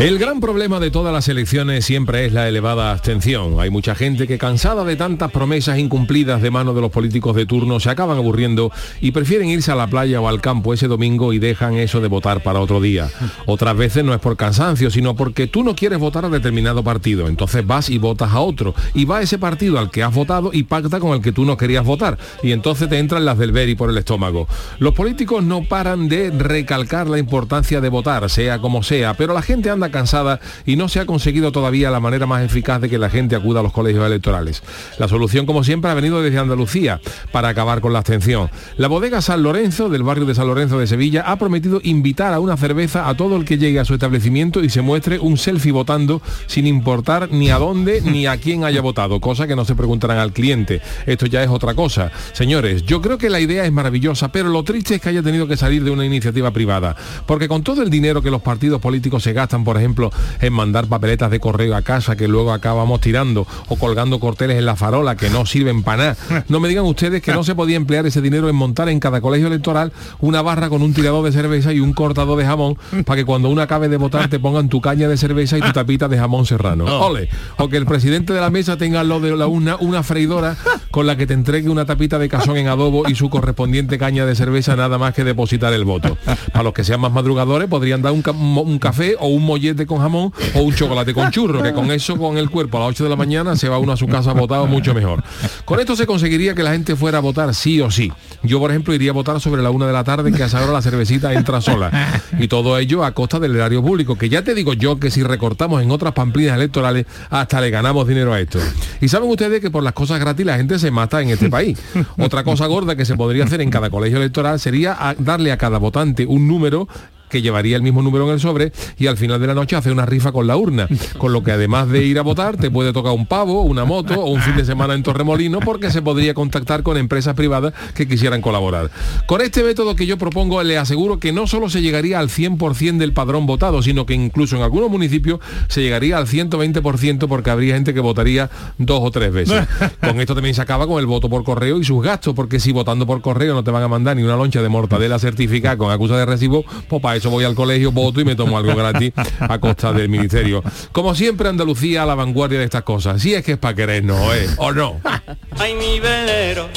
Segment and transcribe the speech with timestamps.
[0.00, 3.60] El gran problema de todas las elecciones siempre es la elevada abstención.
[3.60, 7.44] Hay mucha gente que cansada de tantas promesas incumplidas de mano de los políticos de
[7.44, 11.34] turno se acaban aburriendo y prefieren irse a la playa o al campo ese domingo
[11.34, 13.10] y dejan eso de votar para otro día.
[13.44, 17.28] Otras veces no es por cansancio, sino porque tú no quieres votar a determinado partido.
[17.28, 18.74] Entonces vas y votas a otro.
[18.94, 21.58] Y va ese partido al que has votado y pacta con el que tú no
[21.58, 22.16] querías votar.
[22.42, 24.48] Y entonces te entran las del Beri por el estómago.
[24.78, 29.42] Los políticos no paran de recalcar la importancia de votar, sea como sea, pero la
[29.42, 32.98] gente anda cansada y no se ha conseguido todavía la manera más eficaz de que
[32.98, 34.62] la gente acuda a los colegios electorales.
[34.98, 37.00] La solución, como siempre, ha venido desde Andalucía
[37.32, 38.50] para acabar con la abstención.
[38.76, 42.40] La bodega San Lorenzo, del barrio de San Lorenzo de Sevilla, ha prometido invitar a
[42.40, 45.72] una cerveza a todo el que llegue a su establecimiento y se muestre un selfie
[45.72, 49.74] votando sin importar ni a dónde ni a quién haya votado, cosa que no se
[49.74, 50.80] preguntarán al cliente.
[51.06, 52.10] Esto ya es otra cosa.
[52.32, 55.46] Señores, yo creo que la idea es maravillosa, pero lo triste es que haya tenido
[55.46, 56.96] que salir de una iniciativa privada,
[57.26, 60.86] porque con todo el dinero que los partidos políticos se gastan, por ejemplo, en mandar
[60.86, 65.16] papeletas de correo a casa que luego acabamos tirando o colgando corteles en la farola
[65.16, 66.44] que no sirven para nada.
[66.48, 69.20] No me digan ustedes que no se podía emplear ese dinero en montar en cada
[69.20, 73.16] colegio electoral una barra con un tirador de cerveza y un cortador de jamón para
[73.16, 76.08] que cuando uno acabe de votar te pongan tu caña de cerveza y tu tapita
[76.08, 76.84] de jamón serrano.
[77.06, 77.28] Ole.
[77.58, 80.56] O que el presidente de la mesa tenga lo de la una, una freidora
[80.90, 84.26] con la que te entregue una tapita de cazón en adobo y su correspondiente caña
[84.26, 86.16] de cerveza nada más que depositar el voto.
[86.52, 89.44] Para los que sean más madrugadores podrían dar un, ca- mo- un café o un
[89.60, 92.80] mollete con jamón o un chocolate con churro, que con eso, con el cuerpo a
[92.80, 95.22] las 8 de la mañana se va uno a su casa votado mucho mejor.
[95.66, 98.10] Con esto se conseguiría que la gente fuera a votar sí o sí.
[98.42, 100.64] Yo, por ejemplo, iría a votar sobre la una de la tarde, que a esa
[100.66, 102.22] la cervecita entra sola.
[102.38, 105.22] Y todo ello a costa del erario público, que ya te digo yo que si
[105.22, 108.58] recortamos en otras pamplinas electorales, hasta le ganamos dinero a esto.
[109.00, 111.78] Y saben ustedes que por las cosas gratis la gente se mata en este país.
[112.18, 115.78] Otra cosa gorda que se podría hacer en cada colegio electoral sería darle a cada
[115.78, 116.88] votante un número
[117.30, 119.90] que llevaría el mismo número en el sobre y al final de la noche hace
[119.90, 122.92] una rifa con la urna, con lo que además de ir a votar te puede
[122.92, 126.34] tocar un pavo, una moto o un fin de semana en Torremolino porque se podría
[126.34, 128.90] contactar con empresas privadas que quisieran colaborar.
[129.26, 132.98] Con este método que yo propongo le aseguro que no solo se llegaría al 100%
[132.98, 137.74] del padrón votado, sino que incluso en algunos municipios se llegaría al 120% porque habría
[137.74, 139.66] gente que votaría dos o tres veces.
[140.00, 142.72] Con esto también se acaba con el voto por correo y sus gastos, porque si
[142.72, 145.90] votando por correo no te van a mandar ni una loncha de mortadela certificada con
[145.90, 149.12] acusa de recibo, pues para eso voy al colegio, voto y me tomo algo gratis
[149.40, 150.64] a costa del ministerio.
[150.90, 153.20] Como siempre, Andalucía a la vanguardia de estas cosas.
[153.20, 154.48] Si es que es para querer, no, ¿eh?
[154.56, 155.00] ¿O no?
[155.58, 156.68] Ay, mi velero,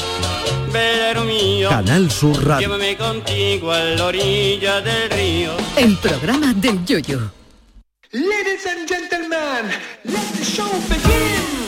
[0.70, 1.70] velero mío.
[1.70, 2.68] Canal Sur Radio.
[2.68, 5.52] Llévame contigo a la orilla del río.
[5.78, 7.20] El programa del Yoyo.
[8.12, 9.72] Ladies and gentlemen,
[10.04, 11.63] let the show begin.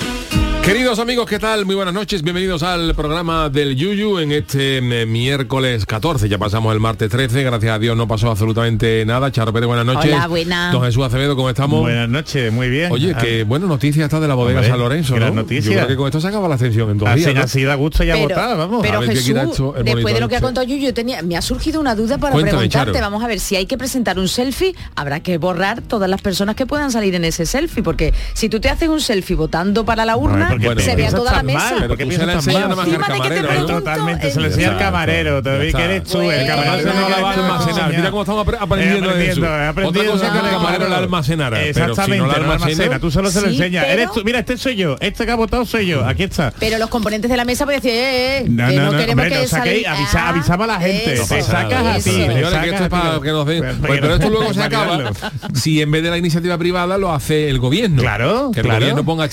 [0.66, 1.64] Queridos amigos, ¿qué tal?
[1.64, 6.28] Muy buenas noches, bienvenidos al programa del Yuyu en este eh, miércoles 14.
[6.28, 9.30] Ya pasamos el martes 13, gracias a Dios no pasó absolutamente nada.
[9.30, 10.12] Charo Pérez, buenas noches.
[10.12, 10.72] Hola, buena.
[10.72, 11.82] Don Jesús Acevedo, ¿cómo estamos?
[11.82, 12.90] Buenas noches, muy bien.
[12.90, 15.42] Oye, Ah, qué buena noticia está de la bodega Hombre, San Lorenzo, gran ¿no?
[15.42, 15.70] noticia.
[15.70, 17.40] Yo creo que con esto se acaba la ascensión en dos así, días, ¿no?
[17.42, 18.82] así da gusto ya Pero, votar, vamos.
[18.82, 20.92] pero A ver, ¿qué Jesús, quita esto el después de lo que ha contado Yuyu,
[20.92, 22.92] tenía, me ha surgido una duda para Cuéntame, preguntarte.
[22.92, 23.04] Charo.
[23.04, 26.56] Vamos a ver, si hay que presentar un selfie, habrá que borrar todas las personas
[26.56, 30.04] que puedan salir en ese selfie, porque si tú te haces un selfie votando para
[30.04, 31.58] la urna, porque Bueno, se pero vea toda la mesa.
[31.58, 32.68] mal, Pero piensas se la mal.
[32.68, 34.84] nada más que que te camarero, pregunto, Totalmente, se le eh, enseña Exacto.
[34.84, 37.90] camarero, vi que eres tú, el camarero no la va a que almacenar.
[37.96, 39.40] Mira cómo estamos apre- aprendiendo de eso.
[39.40, 41.56] Otra cosa que el camarero la almacenara.
[41.58, 43.84] pero Exactamente, la almacena, tú solo se lo enseñas.
[43.84, 46.52] pero- Eres tú, mira, este soy yo, este que ha votado soy yo, aquí está.
[46.58, 48.98] Pero los componentes de la mesa pueden decir, eh, eh, No, que no, no, no,
[48.98, 52.10] queremos que saquéis, Ah, avisaba a la gente, te sacas a ti, eso.
[52.10, 52.90] te Señores, que sacas esto es a ti.
[52.90, 53.58] para que nos den.
[53.60, 55.10] Pues, Pues, pero esto luego se acaba
[55.54, 58.02] si en vez de la iniciativa privada lo hace el gobierno.
[58.02, 59.24] Claro, Que el gobierno ponga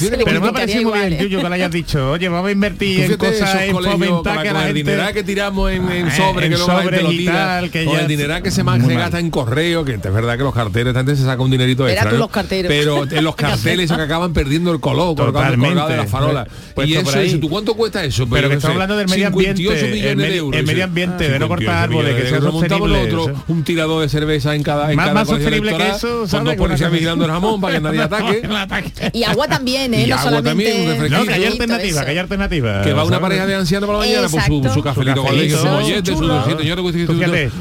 [1.15, 1.23] vale.
[1.23, 4.59] Yuyo, que le hayas dicho, oye, vamos a invertir en cosas, en fomentar que la
[4.61, 4.69] gente...
[4.69, 7.09] El dineral que tiramos en, en ah, eh, sobre, en que luego la gente lo
[7.09, 8.01] tira, tal, que o ya...
[8.01, 11.19] el dineral que se, se gasta en correo, que es verdad que los carteles, antes
[11.19, 15.15] se saca un dinerito extra, los pero en los carteles que acaban perdiendo el color,
[15.15, 15.67] Totalmente.
[15.67, 16.47] colgado de la farola.
[16.73, 18.27] Pues, y eso, ¿tú cuánto cuesta eso?
[18.27, 21.29] Pues pero, pero que estamos hablando del medio ambiente, el, de euros, el medio ambiente,
[21.29, 23.03] de no cortar árboles, que sea sostenible.
[23.03, 26.57] Otro, un tirador de cerveza en cada en Más, sostenible que eso, ¿sabes?
[26.57, 28.01] Con dos vigilando el jamón para que nadie
[28.53, 29.11] ataque.
[29.13, 30.07] Y agua también, ¿eh?
[30.07, 32.81] Y agua también, no, que hay alternativa, que hay alternativa.
[32.81, 35.57] Que va una pareja de ancianos por la mañana por su, su cafelito con leche,
[35.57, 37.13] su mollete, su dulcito.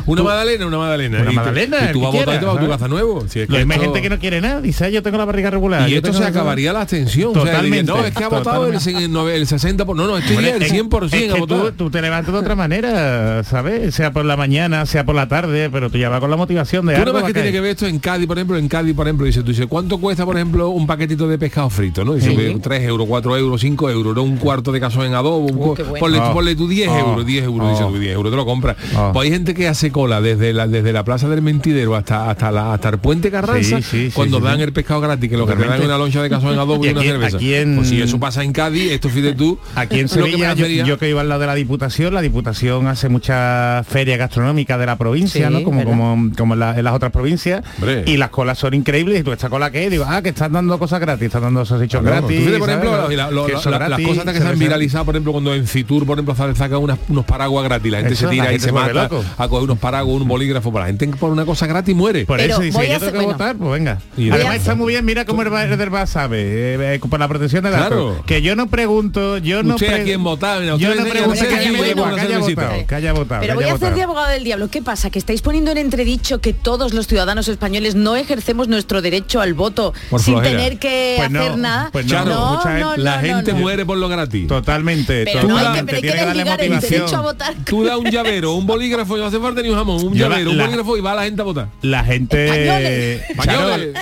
[0.07, 1.23] Una magdalena, una magdalena.
[1.23, 1.77] Una magdalena.
[1.91, 3.25] Y tú vas a votar y te vas a tu casa nuevo.
[3.35, 4.61] Hay gente que no quiere nada.
[4.61, 5.89] Dice, ah, yo tengo la barriga regular.
[5.89, 7.33] Y esto se acabaría la abstención.
[7.33, 9.95] No, es que ha votado el 60%.
[9.95, 11.73] No, no, es que el 100% ha.
[11.73, 13.95] Tú te levantas de otra manera, ¿sabes?
[13.95, 16.87] Sea por la mañana, sea por la tarde, pero tú ya vas con la motivación
[16.87, 17.23] de algo.
[17.25, 18.57] Que tiene que ver esto en Cádiz, por ejemplo?
[18.57, 21.71] En Cádiz, por ejemplo, dice, tú dices, ¿cuánto cuesta, por ejemplo, un paquetito de pescado
[21.71, 22.05] frito?
[22.05, 22.15] ¿no?
[22.15, 24.23] Dice, 3 euros, 4 4 euros, 5 euros, ¿no?
[24.25, 25.85] un cuarto de cazón en adobo, uh, bueno.
[26.01, 26.33] ponle, oh.
[26.33, 26.99] ponle, tú 10 ah.
[26.99, 27.89] euros, 10 euros, oh.
[27.95, 27.99] Ah.
[27.99, 28.77] 10 euros, te lo compras.
[29.13, 32.51] Pues hay gente que hace cola desde la, desde la Plaza del Mentidero hasta, hasta,
[32.51, 33.79] la, hasta el Puente Carranza,
[34.15, 36.59] cuando dan el pescado gratis, que lo que te dan una loncha de cazón en
[36.59, 37.37] adobo y, una cerveza.
[37.37, 39.59] Aquí pues si eso pasa en Cádiz, esto fíjate tú.
[39.77, 42.89] Aquí en Sevilla, que yo, yo, que iba al lado de la Diputación, la Diputación
[42.89, 45.63] hace muchas ferias gastronómicas de la provincia, ¿no?
[45.63, 47.63] Como, como, como en, las otras provincias.
[48.07, 49.21] Y las colas son increíbles.
[49.21, 49.89] Y tú, ¿esta cola qué?
[49.91, 52.59] Digo, ah, que están dando cosas gratis, están dando esos hechos pues gratis.
[52.59, 56.35] Por ejemplo, las cosas que se, han viralizado, por ejemplo, cuando en Fitur, por ejemplo,
[56.35, 59.79] sacan unas, unos paraguas gratis, la gente se tira y se, mata a coger unos
[59.79, 62.25] paraguas, un bolígrafo, para la gente por una cosa gratis muere.
[62.27, 63.99] Por Pero eso dice, yo tengo que votar, pues venga.
[64.17, 67.65] Y Además está muy bien, mira cómo el Baderba sabe, eh, eh, por la protección
[67.65, 67.89] de datos.
[67.89, 68.25] Claro.
[68.27, 70.05] Que yo no pregunto, yo no pregunto.
[70.05, 71.45] quién votar, yo no pregunto
[72.87, 73.41] que haya votado.
[73.41, 74.69] Pero voy a hacer de abogado del diablo.
[74.69, 75.11] ¿Qué pasa?
[75.11, 79.55] Que estáis poniendo en entredicho que todos los ciudadanos españoles no ejercemos nuestro derecho al
[79.55, 81.91] voto sin tener que pues hacer nada.
[81.93, 84.47] Pues no, no, la gente muere por lo gratis.
[84.47, 85.25] Totalmente.
[85.25, 86.01] Totalmente.
[87.65, 90.51] Tú das un llavero, un bolígrafo, y no hace falta ni un jamón, un llavero,
[90.51, 91.69] un bolígrafo y va la gente a votar.
[91.83, 93.25] La gente,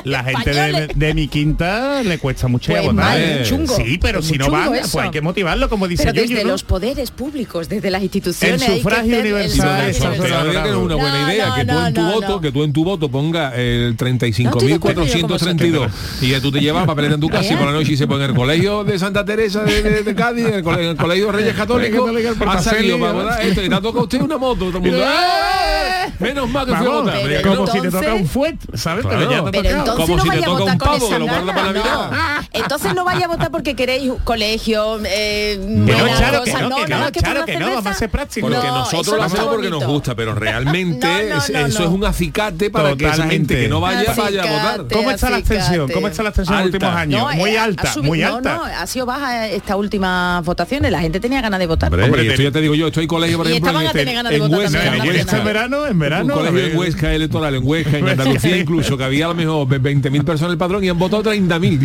[0.05, 3.19] la gente de, mi quinta le cuesta mucho pues a votar.
[3.44, 7.11] Sí, pero si no va pues hay que motivarlo, como dice pero Desde los poderes
[7.11, 8.62] públicos, desde las instituciones.
[8.62, 9.87] El sufragio universal.
[9.87, 10.67] El sufragio universal.
[10.67, 13.55] Es una buena idea que tú en tu voto, que tú en tu voto ponga
[13.56, 17.97] el 35.432 y tú te llevas papeleta en tu casa y por la noche y
[17.97, 22.10] se pone el colegio de Santa Teresa de, Cádiz, en el, Colegio Reyes Católicos,
[22.46, 23.42] ha salido, ¿verdad?
[23.42, 25.04] Esto, y te ha tocado usted una moto, todo el mundo.
[26.20, 27.19] Menos mal que fui a votar.
[27.22, 29.05] Pero como entonces, si te toca un fuet, ¿sabes?
[29.05, 31.19] Claro, pero ya te pero entonces como no si vaya te toca un pavo que
[31.19, 32.11] lo guarda para No.
[32.52, 37.12] Entonces no vaya a votar porque queréis colegio, eh, no, claro, que no, no, no,
[37.12, 38.50] claro que no, vamos a ser prácticos.
[38.50, 43.06] Porque nosotros lo hacemos porque nos gusta, pero realmente eso es un acicate para que
[43.06, 44.87] esa gente que no vaya vaya a votar.
[44.93, 45.90] ¿Cómo está la abstención?
[45.90, 47.34] ¿Cómo está la abstención en los últimos años?
[47.34, 48.56] Muy eh, alta, muy alta.
[48.56, 51.93] No, ha sido baja estas últimas votaciones, la gente tenía ganas de votar.
[51.93, 55.99] Hombre, esto ya te digo yo, estoy colegio, por ejemplo, en este- este verano, en
[55.99, 56.34] verano verano.
[56.34, 59.34] Un colegio en Huesca, él toral, en Huesca, en Andalucía incluso, que había a lo
[59.34, 61.80] mejor 20.000 personas en el padrón y han votado 30.000.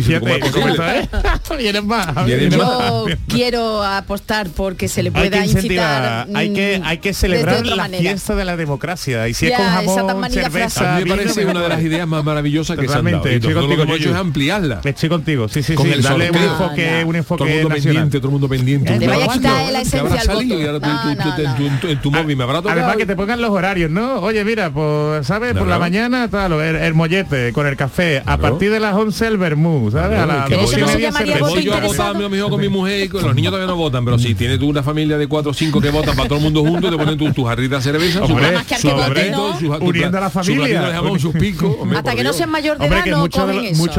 [2.50, 6.26] Yo quiero apostar porque se le pueda hay que incitar.
[6.34, 8.02] Hay que, hay que celebrar la manera.
[8.02, 9.28] fiesta de la democracia.
[9.28, 10.96] Y si ya, es con jamón, cerveza.
[10.96, 13.50] A mí me parece una de las ideas más maravillosas que Realmente, se han dado.
[13.50, 14.80] Estoy contigo, lo que hemos hecho es ampliarla.
[14.84, 15.92] Estoy contigo, sí, sí, con sí.
[15.92, 17.94] El dale un enfoque, un enfoque todo el mundo nacional.
[17.94, 18.98] pendiente, todo el mundo pendiente.
[18.98, 22.00] Te vaya a quitar la esencia al voto.
[22.02, 22.78] Tu móvil me habrá tocado.
[22.78, 24.15] Además que te pongan los horarios, ¿no?
[24.22, 25.54] Oye, mira, pues, ¿sabes?
[25.54, 28.22] Por la mañana, tal, el, el mollete con el café.
[28.26, 30.18] A partir de las 11 el vermú, ¿sabes?
[30.18, 32.68] A las 12 y media se Voy yo a votar, a mi hijo, con mi
[32.68, 35.26] mujer y con los niños todavía no votan, pero si tienes tú una familia de
[35.26, 37.82] 4 o 5 que votan para todo el mundo junto, te ponen tu, jarrita de
[37.82, 41.76] cerveza, su platito, uniendo a la familia, sus picos.
[41.94, 43.46] Hasta que no seas mayor de edad, no muchos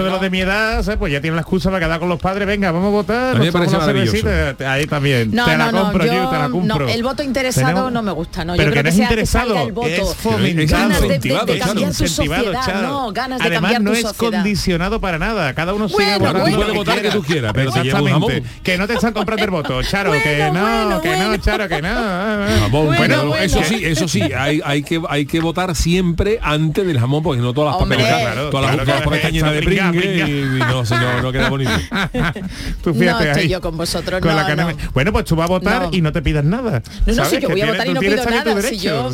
[0.04, 0.98] de, los de mi edad, ¿sabes?
[0.98, 3.36] Pues ya tienen la excusa para quedar con los padres, venga, vamos a votar.
[3.36, 4.28] A mí me parece maravilloso.
[4.68, 5.32] Ahí también.
[5.32, 6.88] te la compro, yo, te la compro.
[6.88, 8.56] el voto interesado no me gusta, ¿no?
[8.56, 9.56] Pero que no es interesado,
[9.86, 10.90] es es fomentado,
[12.82, 17.72] no, Además, no es condicionado para nada, cada uno sigue votar que tú quieras, pero
[18.64, 21.90] que no te están comprando el voto, Charo, que no, que no, Charo, que no.
[21.90, 22.70] Eh, eh.
[22.70, 27.24] Bueno, eso sí, eso sí, hay, hay que hay que votar siempre antes del jamón
[27.24, 29.62] porque no todas las todas las, de
[30.98, 31.72] no, no, queda bonito.
[32.84, 34.22] tú fíjate yo con vosotros.
[34.94, 36.82] Bueno, pues tú vas a votar y no te pidas nada.
[37.06, 38.62] No, no, yo voy a votar y no pido nada.
[38.62, 39.10] Si yo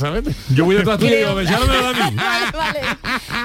[0.98, 2.16] digo, "Ya no me da a mí".
[2.24, 2.80] Vale, vale.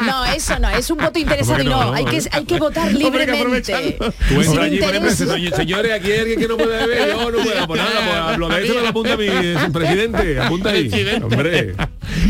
[0.07, 1.97] No, eso no, es un voto interesado y ¿Cómo que no, no?
[1.97, 3.99] hay, que, hay que votar libremente.
[4.29, 5.19] Tú entras allí, por ejemplo, interés.
[5.19, 8.27] dices, "Oye, señores, aquí hay alguien que no puede beber, yo no puedo, pues nada,
[8.27, 10.91] pues lo de eso me lo apunta mi eh, presidente, apunta ahí.
[11.23, 11.75] Hombre.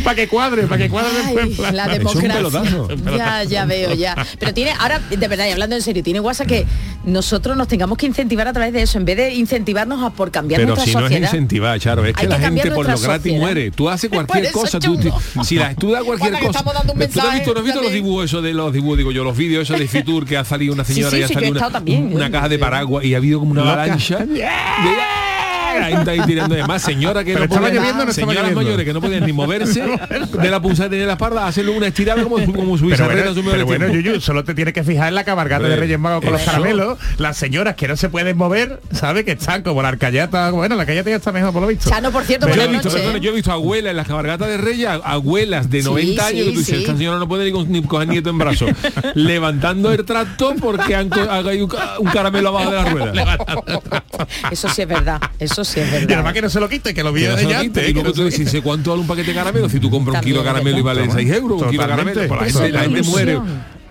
[0.05, 2.35] para que cuadre, para que cuadre Ay, la democracia.
[3.17, 4.15] Ya, ya veo, ya.
[4.39, 6.67] Pero tiene, ahora, de verdad, y hablando en serio, tiene WhatsApp que
[7.05, 10.31] nosotros nos tengamos que incentivar a través de eso, en vez de incentivarnos a por
[10.31, 11.29] cambiar Pero nuestra si no es sociedad.
[11.29, 13.41] incentivar, Charo, es que que la gente por lo nuestra gratis sociedad.
[13.41, 13.71] muere.
[13.71, 16.51] Tú haces cualquier cosa, tú, si la, das cualquier que cosa.
[16.59, 18.73] estamos dando un ¿Tú no has visto, no has visto los dibujos esos de los
[18.73, 21.23] dibujos, digo yo, los vídeos esos de Fitur que ha salido una señora sí, y
[21.23, 22.15] ha sí, yo he salido una, estado también.
[22.15, 24.19] una caja de paraguas y ha habido como una avalancha.
[25.73, 28.61] Gente ahí tirando de más, señora que Pero no estaba podían- lloviendo no señoras lloviendo.
[28.63, 29.83] mayores que no podían ni moverse
[30.43, 33.35] de la punzada de la espalda, hacerle una estirada como, como subirse Pero a bueno,
[33.35, 35.99] su pero bueno, Yuyu, solo te tienes que fijar en la cabalgata de Hombre, Reyes
[35.99, 36.99] Magos con los caramelos.
[37.19, 39.25] Las señoras que no se pueden mover, ¿sabe?
[39.25, 40.51] Que están como la arcayata.
[40.51, 41.89] Bueno, la arcayata ya está mejor por lo visto.
[41.91, 42.95] Chano, por cierto, Yo he, visto, noches.
[43.03, 46.45] perdona, yo he visto abuelas en las cabalgatas de Reyes, abuelas de Sí, 90 años,
[46.47, 46.83] que tú dices, sí.
[46.85, 48.71] esta señora no puede ni, con- ni coger nieto en brazos,
[49.15, 53.13] levantando el tractor porque han co- hay un, ca- un caramelo abajo de la rueda.
[54.51, 56.13] Eso sí es verdad, eso sí es Y verdad.
[56.15, 57.81] además que no se lo quite, que lo vio no ella quite.
[57.81, 57.89] antes.
[57.89, 59.69] Y luego no tú se- dices, ¿cuánto vale un paquete de caramelo?
[59.69, 61.31] Si tú compras un kilo de caramelo y vale Totalmente.
[61.33, 62.61] 6 euros, un kilo de caramelo, pues la Totalmente.
[62.61, 63.39] gente, la gente Eso muere.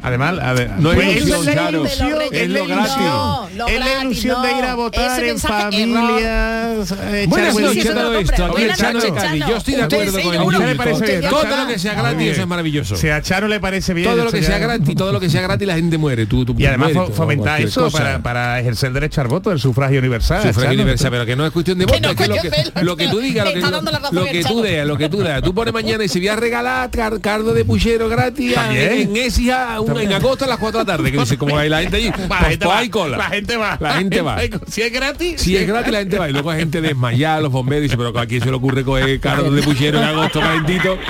[0.08, 1.80] Además, a ver, No es pues ilusión, es la Charo.
[1.80, 2.86] ilusión, Es es la lo gratis.
[2.96, 3.08] ilusión.
[3.08, 6.92] No, lo Es la ilusión de ir a votar en familias.
[7.12, 8.46] eh, Buenas noches a todo esto.
[8.46, 9.46] Aquí el Chano de Cádiz.
[9.48, 10.58] Yo estoy de acuerdo con el seguro.
[10.60, 10.78] ¿Qué le Yuyu.
[10.78, 11.30] parece bien?
[11.30, 12.96] Todo lo que sea gratis eso es maravilloso.
[12.96, 14.10] Si a Charo le parece bien.
[14.10, 16.26] Todo lo que sea gratis, todo lo que sea gratis la gente muere.
[16.26, 20.00] Tú, tú Y además fomentar eso para, para ejercer el derecho al voto, el sufragio
[20.00, 20.42] universal.
[20.44, 24.44] Sufragio universal, pero que no es cuestión de voto, lo que, tú digas, lo que,
[24.44, 25.42] tú veas, lo que tú veas.
[25.42, 29.80] Tú pones mañana y si voy a regalar car- cardo de puchero gratis en Écija
[29.82, 31.98] un- en agosto a las 4 de la tarde, que dice como hay la gente
[31.98, 33.18] allí, La pues, gente pues va, hay cola.
[33.18, 33.78] La gente va.
[33.80, 34.38] La gente va.
[34.68, 35.42] Si es gratis.
[35.42, 38.18] Si es gratis la gente va y luego hay gente desmayada, los bomberos, dice, pero
[38.18, 40.98] ¿a quién se le ocurre coger cardo de puchero en agosto calentito?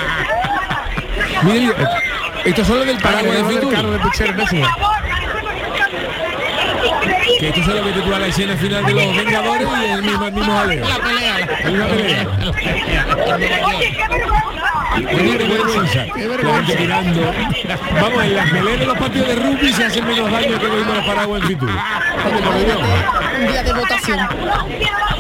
[1.44, 1.74] Mire, mire,
[2.46, 3.92] estos son los del paraguas de Fitur.
[3.92, 4.64] De Puchero, no sé.
[7.40, 10.26] Que esto es lo que titula la escena final de los Vengadores y el mismo,
[10.26, 10.88] el mismo jaleo.
[10.88, 11.60] La pelea.
[11.64, 12.28] La misma pelea.
[14.98, 16.80] Oye, qué vergüenza.
[16.80, 17.34] Mirando.
[18.02, 21.06] Vamos, en las peleas de los partidos de rugby se hacen menos daño que los
[21.06, 21.70] paraguas en Fitur.
[21.70, 24.20] Un día de votación.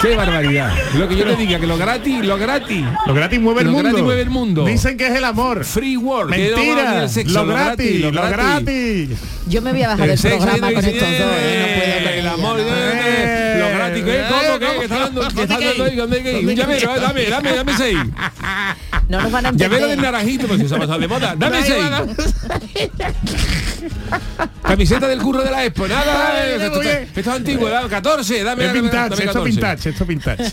[0.01, 0.71] Qué barbaridad.
[0.95, 2.85] Lo que yo te diga, que lo gratis, lo gratis.
[3.05, 3.89] Lo gratis mueve el Lo mundo.
[3.89, 4.65] gratis mueve el mundo.
[4.65, 5.63] Dicen que es el amor.
[5.65, 6.31] Free world.
[6.31, 7.03] Mentira.
[7.03, 9.09] el lo, gratis, lo gratis.
[9.47, 11.59] Yo me voy a bajar El sexo programa con estos dos, ¿eh?
[11.61, 12.63] no puedo el amor, no.
[12.67, 14.03] eh, lo gratis.
[14.29, 14.77] ¿Cómo que?
[14.79, 15.21] ¿Qué está dando?
[15.21, 17.97] Un llavero, eh, dame, dame, dame seis.
[19.09, 20.11] No nos van a Llavero del entender.
[20.11, 21.33] naranjito, pues si se ha pasado de moda.
[21.37, 21.85] Dame seis.
[24.63, 28.65] Camiseta del curro de la Expo, nada, eh, esto, esto es antiguo, dame 14, dame,
[28.65, 29.49] dame, vintage, dame esto 14.
[29.49, 30.51] vintage, esto vintage.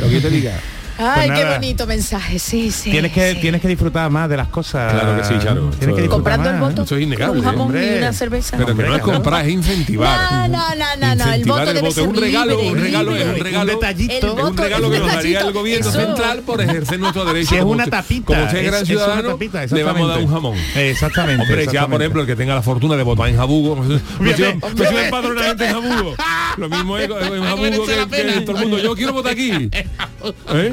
[0.00, 0.52] Lo que te diga.
[0.98, 1.58] Ay, Pues qué nada.
[1.58, 2.90] bonito mensaje, sí, sí.
[2.90, 3.40] Tienes que, sí.
[3.40, 4.92] tienes que disfrutar más de las cosas.
[4.92, 5.70] Claro que sí, Charo.
[5.78, 6.82] Tienes que disfrutar Comprando el voto.
[6.82, 7.94] Eso es innegable, Un jamón hombre.
[7.94, 8.56] y una cerveza.
[8.56, 9.12] Pero que no es claro.
[9.20, 10.48] comprar, es incentivar.
[10.48, 13.16] No, no, no, no, no, el voto debe Es ser un regalo, libre, un regalo,
[13.16, 13.72] es un regalo.
[13.74, 14.14] Un detallito.
[14.38, 17.48] Es un regalo que nos daría el gobierno Eso- central por ejercer nuestro derecho.
[17.50, 18.26] Si es Como una usted- tapita.
[18.26, 20.56] Como usted es gran ciudadano, tapita, le vamos a dar un jamón.
[20.76, 21.42] Exactamente.
[21.42, 24.36] Hombre, ya por ejemplo el que tenga la fortuna de votar en Jabugo, pues, pues,
[24.36, 26.14] yo- pues yo empadrona gente en Jabugo.
[26.56, 28.78] Lo mismo es en Jabugo que, todo el mundo.
[28.78, 29.50] Yo quiero votar aquí.
[29.72, 30.72] ¿Eh?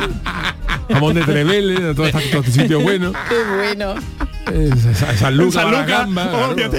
[0.89, 3.13] Jamón de Trevele, de todo este, todo este sitio bueno.
[3.29, 3.95] Qué bueno.
[4.51, 6.73] Eh, Sa- San Lucas, San Lucas, Baragamba, oh, claro.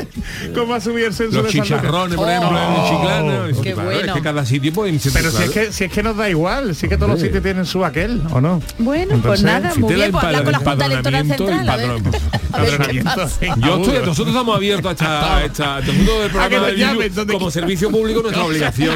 [0.54, 3.62] cómo ha subido el censo Los de San chicharrones, por ejemplo, Oh, en Chiclana.
[3.62, 4.14] Qué claro, Es bueno.
[4.14, 6.84] que cada sitio puede Pero si es que si es que nos da igual, si
[6.84, 8.60] es que todos los sitios tienen su aquel, ¿o no?
[8.78, 11.20] Bueno, pues Entonces, nada, si muy te la bien, pues habla con la Junta Electoral
[11.22, 11.68] empadronamiento, Central.
[11.70, 13.28] A ver, a ver pasa.
[13.46, 16.26] en Yo estoy, nosotros estamos abiertos a esta, a esta- todo el mundo del A
[16.26, 18.94] que programa nos del llamen, como servicio público nuestra obligación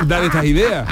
[0.00, 0.88] es dar estas ideas.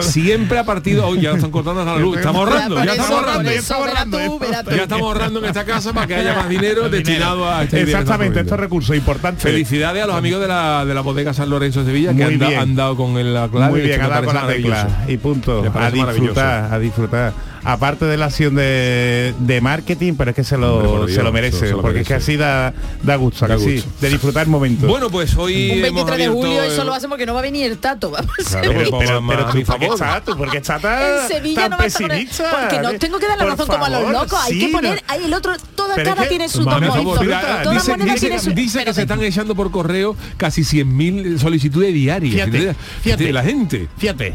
[0.00, 3.50] Siempre a partido, hoy ya están cortando hasta la luz, estamos ahorrando, ya estamos ahorrando.
[3.50, 4.70] eso, ya verá estamos tú, ahorrando, verá tú.
[4.70, 8.40] Ya estamos ahorrando en esta casa para que haya más dinero destinado a que Exactamente,
[8.40, 9.42] estos recursos importantes.
[9.42, 12.38] Felicidades a los amigos de la, de la bodega San Lorenzo de Sevilla que han,
[12.38, 13.70] da- han dado con el- la clave.
[13.70, 15.12] Muy bien, me ha dado con la parece tecla maravilloso.
[15.12, 15.62] y punto.
[15.62, 17.32] Disfrutar, a disfrutar.
[17.62, 21.32] Aparte de la acción de, de marketing, pero es que se lo, Dios, se lo
[21.32, 23.90] merece, se lo porque es que así da, da gusto, ¿a Da que sí, gusto.
[24.00, 24.86] de disfrutar el momento.
[24.86, 27.40] Bueno, pues hoy Un hemos 23 de julio eh, eso lo hacemos porque no va
[27.40, 28.10] a venir el tato.
[28.10, 30.22] Vamos Claro, pero, pero a tú, ¿por qué favor.
[30.24, 30.36] tú?
[30.36, 32.50] ¿Por qué estás tan, En Sevilla tan no pesimista?
[32.60, 34.38] porque no tengo que dar la Por razón como a los favor, locos.
[34.42, 37.18] Hay sí, que poner, ahí el otro, toda Pero es cara que- tiene su favor,
[37.62, 38.50] Toda dice, moneda dice- tiene su...
[38.52, 43.24] dice que pero se están echando por correo casi 100.000 solicitudes diarias Fíjate, fíjate.
[43.24, 43.88] de la gente.
[43.98, 44.34] Fíjate.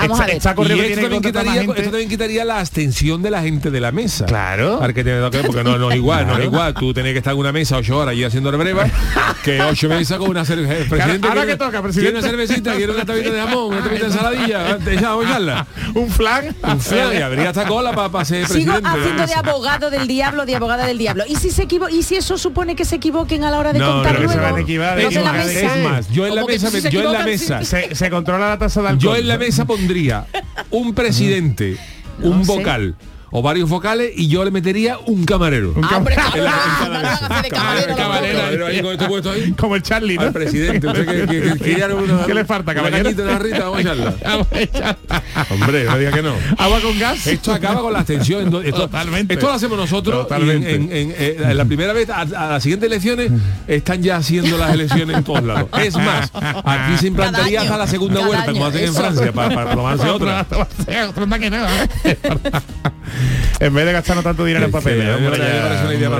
[0.00, 0.36] Vamos Esta- a ver.
[0.36, 3.42] esta correo y que esto tiene también, quitaría, esto también quitaría la abstención de la
[3.42, 4.24] gente de la mesa.
[4.26, 4.78] Claro.
[4.80, 6.44] Porque no, no es igual, no es Claro.
[6.44, 6.74] igual.
[6.74, 8.86] Tú tenés que estar en una mesa ocho horas y haciendo breva
[9.44, 10.88] que ocho mesas con una cerveza.
[10.88, 12.18] Presidente, ahora que toca, presidente.
[12.18, 14.78] una cervecita, quiere una tapita de jamón, una tapita de ensaladilla.
[14.84, 15.66] Te echamos a.
[15.94, 16.54] Un flan.
[16.62, 18.88] Un flan, y habría esta cola para ser Sigo presidente.
[18.88, 21.24] haciendo de abogado del diablo, de abogada del diablo.
[21.28, 23.92] ¿Y si se y si eso supone que se equivoquen a la hora de No,
[23.94, 24.50] contar no, que se luego?
[24.50, 25.34] van a equivocar, la equivocar.
[25.46, 25.76] mesa.
[25.76, 28.58] Es más, yo en la mesa, se yo en la mesa, Se, se controla la
[28.58, 29.00] tasa de alcohol.
[29.02, 29.89] yo en la mesa pondría
[30.70, 31.76] un presidente,
[32.22, 32.94] un sé.
[33.32, 35.74] O varios vocales y yo le metería un camarero.
[35.82, 37.28] Ah, hombre, claro, En la- en no, cada no mesa.
[37.28, 38.36] van a hacer de camarero, los camarero, pobres.
[38.36, 39.52] camarero ahí con esto puesto ahí.
[39.52, 40.22] Como el Charlie, ¿no?
[40.22, 43.10] Al presidente, usted que, que, que, que ya no- una- ¿Qué le falta, caballero?
[43.22, 44.14] una rita, vamos a echarla.
[44.24, 44.96] Vamos a echarla.
[45.50, 46.34] Hombre, no diga que no.
[46.58, 47.26] Agua con gas.
[47.26, 48.42] Esto acaba con la abstención.
[48.64, 49.34] Esto, Totalmente.
[49.34, 50.16] esto lo hacemos nosotros.
[50.16, 50.74] en- Totalmente.
[50.74, 53.30] en, en- eh, en la primera vez, a, a las siguientes elecciones,
[53.68, 55.68] están ya haciendo las elecciones en todos lados.
[55.80, 58.94] Es más, aquí se implantaría hasta la segunda cada vuelta, como hacen en.
[58.94, 60.46] Francia, para, para tomarse otra.
[63.20, 63.66] ¿eh?
[63.66, 65.08] en vez de gastarnos tanto dinero en papel.
[65.10, 65.38] hombre.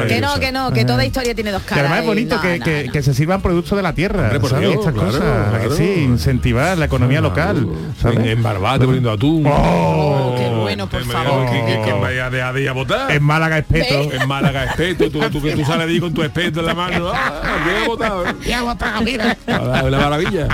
[0.09, 1.85] Que no, que no, que toda historia tiene dos Que caras.
[1.92, 2.92] además es y bonito no, que, no, que- no.
[2.92, 4.69] que se sirvan productos de la tierra, Hombre, por ¿sabes?
[4.69, 5.76] Dios, Estas claro, cosas, ¿a que claro.
[5.76, 7.66] sí, incentivar la economía local,
[8.00, 8.19] ¿sabes?
[8.26, 9.45] En, Barbate poniendo atún.
[9.47, 11.47] Oh, qué bueno, por favor.
[11.50, 13.11] Que, que, que vaya de, a votar.
[13.11, 14.12] En Málaga espeto.
[14.12, 17.11] En Málaga espeto, tú, tú que tú sales ahí con tu espeto en la mano.
[17.14, 18.35] Ah, eh?
[18.47, 19.37] Ya votado, mira.
[19.47, 20.49] Ah, Una maravilla.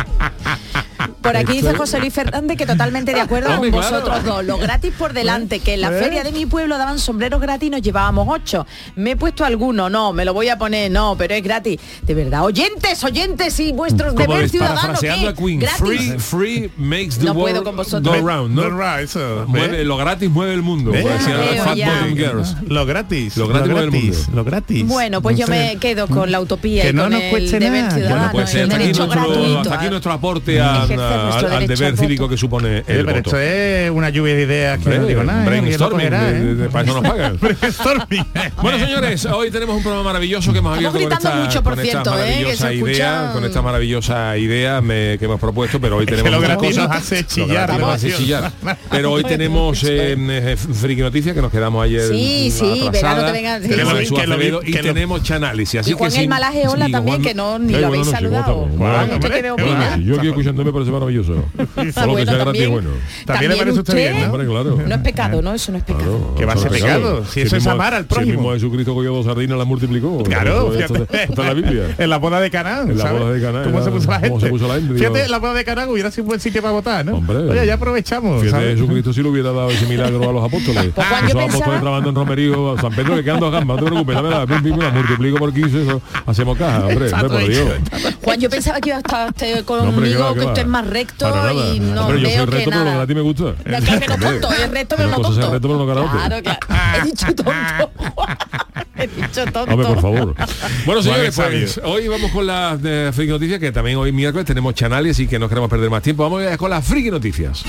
[1.27, 4.45] Por aquí dice José Luis Fernández que totalmente de acuerdo Hombre, con vosotros dos.
[4.45, 6.01] Lo gratis por delante, que en la ¿Eh?
[6.03, 8.67] feria de mi pueblo daban sombreros gratis y nos llevábamos ocho.
[8.95, 11.79] Me he puesto alguno, no, me lo voy a poner, no, pero es gratis.
[12.03, 14.77] De verdad, oyentes, oyentes y vuestros Como deber es, ciudadano.
[14.81, 15.29] parafraseando ¿qué?
[15.29, 15.79] a Queen, Gratis.
[15.79, 18.21] free, free makes the No puedo world con vosotros.
[18.21, 18.69] go round, ¿no?
[18.69, 19.45] No, right, eso.
[19.49, 20.93] Mueve, lo gratis mueve el mundo.
[20.95, 21.87] Ya.
[21.87, 22.57] Bottom Girls.
[22.69, 23.37] Lo gratis.
[23.37, 24.17] Lo gratis mueve el mundo.
[24.35, 24.87] Lo gratis.
[24.87, 25.53] Bueno, pues No yo sé.
[25.53, 27.95] me quedo con la utopía Que y no con nos el cueste deber nada.
[27.95, 28.17] ciudadano.
[28.21, 30.87] Bueno, pues el hasta aquí, nuestro, gratuito hasta aquí a- nuestro aporte a-
[31.17, 33.17] a- al, deber cívico que supone el pero voto.
[33.19, 35.43] esto es una lluvia de ideas que no Hombre, digo nada.
[35.43, 35.47] ¿eh?
[35.47, 36.69] brainstorming, ¿eh?
[36.73, 37.39] para eso nos pagan.
[37.41, 38.27] Brainstorming.
[38.63, 41.75] Bueno, señores, hoy tenemos un programa maravilloso que hemos abierto con gritando esta, mucho, por
[41.75, 42.23] con esta cierto, ¿eh?
[42.25, 46.05] Que maravillosa se idea, escuchan- con esta maravillosa idea me- que hemos propuesto, pero hoy
[46.05, 46.89] Es que tenemos lo muchas gratis cosas.
[46.89, 48.51] nos hace Lo chillar gratis nos hace demasiado.
[48.63, 48.77] chillar.
[48.91, 53.15] Pero hoy tenemos eh, eh, friki noticias que nos quedamos ayer Sí, sí, atrasada.
[53.15, 55.81] verano te venga- sí, tenemos y tenemos Chanálisis.
[55.81, 58.69] Así Y Juan que el Malaje, hola también, que no- ni lo habéis noches, ¿cómo
[58.79, 59.97] saludado.
[59.99, 61.33] Yo aquí escuchándome parece maravilloso.
[61.95, 62.91] Todo lo que sea gratis es también, bueno.
[63.25, 64.27] También le parece usted bien, ¿no?
[64.33, 64.79] Hombre, claro.
[64.87, 65.55] No es pecado, ¿no?
[65.55, 66.05] Eso no es pecado.
[66.19, 68.09] Claro, Que va a eso ser es pecado, si eso es mismo- amar al Si
[68.09, 68.31] prójimo.
[68.33, 70.23] el mismo Jesucristo cogió dos sardinas, las multiplicó.
[70.23, 71.03] Claro, fíjate.
[71.23, 71.83] esto es la Biblia.
[71.99, 72.83] En la boda de Caná.
[72.83, 74.41] En la boda de Caná, ¿Cómo se puso la gente?
[74.41, 75.31] se puso la gente, Fíjate, digo.
[75.31, 77.17] la boda de Caná hubiera sido un buen sitio para votar, ¿no?
[77.17, 77.39] Hombre.
[77.39, 78.43] Oye, ya aprovechamos.
[78.43, 78.75] Fíjate, ¿sabes?
[78.79, 80.93] Jesucristo sí le hubiera dado ese milagro a los apóstoles.
[80.95, 83.83] Pues, Esos pensaba- apóstoles trabajando en Romerío, a San Pedro le quedan dos gambas, no
[83.85, 84.47] te preocupes, dame la,
[84.93, 87.11] multiplico por 15, eso, hacemos caja, hombre.
[88.23, 90.63] Juan, yo pensaba que iba a estar conmigo, No, hombre, ¿qué va, qué que usted
[90.63, 91.53] es más recto Para nada.
[91.75, 92.97] y no Hombre, yo veo soy que recto, pero lo nada.
[92.99, 93.45] que a ti me gusta.
[93.45, 95.43] Ya, que menos Hombre, tonto, es recto pero una no cosa es tonto.
[95.43, 96.17] ser recto, pero no karaoke.
[96.17, 96.59] Claro, claro.
[97.03, 97.93] He dicho tonto.
[98.97, 99.61] He dicho tonto.
[99.75, 100.35] Hombre, por favor.
[100.87, 104.47] Bueno, señores, es pues hoy vamos con las eh, friki noticias, que también hoy miércoles
[104.47, 106.23] tenemos canales y que no queremos perder más tiempo.
[106.23, 107.63] Vamos a ir con las friki noticias.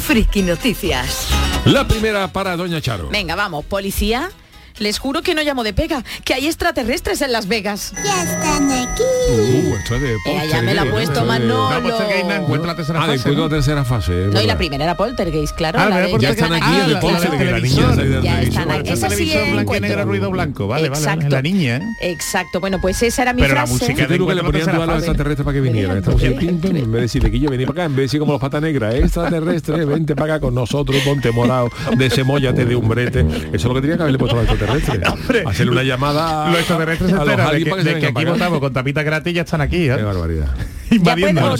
[0.00, 1.28] Friki Noticias.
[1.64, 3.08] La primera para Doña Charo.
[3.08, 4.30] Venga, vamos, policía.
[4.78, 7.92] Les juro que no llamo de pega, que hay extraterrestres en Las Vegas.
[8.04, 9.02] Ya están aquí.
[9.30, 12.24] Uh, esto es de Eh, ya me la ha Poltergeist, puesto esto es de- Manolo.
[12.28, 13.28] No, encuentra la tercera Ah, fase.
[13.30, 13.42] de ¿no?
[13.44, 14.26] la tercera fase.
[14.28, 15.78] es No, y la primera era Poltergeist, claro.
[15.80, 18.70] Ah, la de Porque Ya están aquí Ah, en el la- la la niña están
[18.70, 18.82] ahí.
[18.86, 20.66] Esa sí televisión blanco y ruido blanco.
[20.66, 21.82] Vale, vale, la niña, ¿eh?
[22.12, 23.72] Exacto, bueno, pues esa era mi Pero la frase.
[23.74, 26.02] música Fíjate tú que le ponían a los extraterrestres para que vinieran.
[26.04, 28.32] Música, en vez de decirle que yo vení para acá, en vez de decir como
[28.32, 33.20] los patas negras, extraterrestre, vente para acá con nosotros, ponte morado, desemóllate de un brete.
[33.20, 35.08] Eso es lo que tenía que haberle puesto a los extraterrestres.
[35.12, 35.44] Hombre.
[35.46, 38.72] Hacerle una llamada Los extraterrestres se a los de que, de que aquí votamos con
[38.72, 39.94] tapita gratis ya están aquí, ¿eh?
[39.96, 40.54] Qué barbaridad.
[40.98, 41.56] Venga,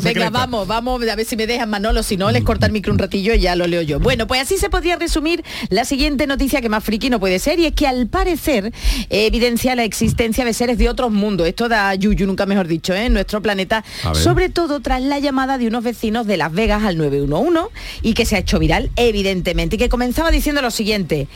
[0.00, 0.30] secreta.
[0.30, 2.98] vamos, vamos a ver si me dejan Manolo, si no les corta el micro un
[2.98, 4.00] ratillo y ya lo leo yo.
[4.00, 7.58] Bueno, pues así se podría resumir la siguiente noticia que más friki no puede ser
[7.58, 8.72] y es que al parecer
[9.10, 11.46] eh, evidencia la existencia de seres de otros mundos.
[11.46, 13.06] Esto da yuyu, nunca mejor dicho, ¿eh?
[13.06, 16.98] en nuestro planeta, sobre todo tras la llamada de unos vecinos de Las Vegas al
[16.98, 17.46] 911
[18.02, 21.28] y que se ha hecho viral, evidentemente, y que comenzaba diciendo lo siguiente.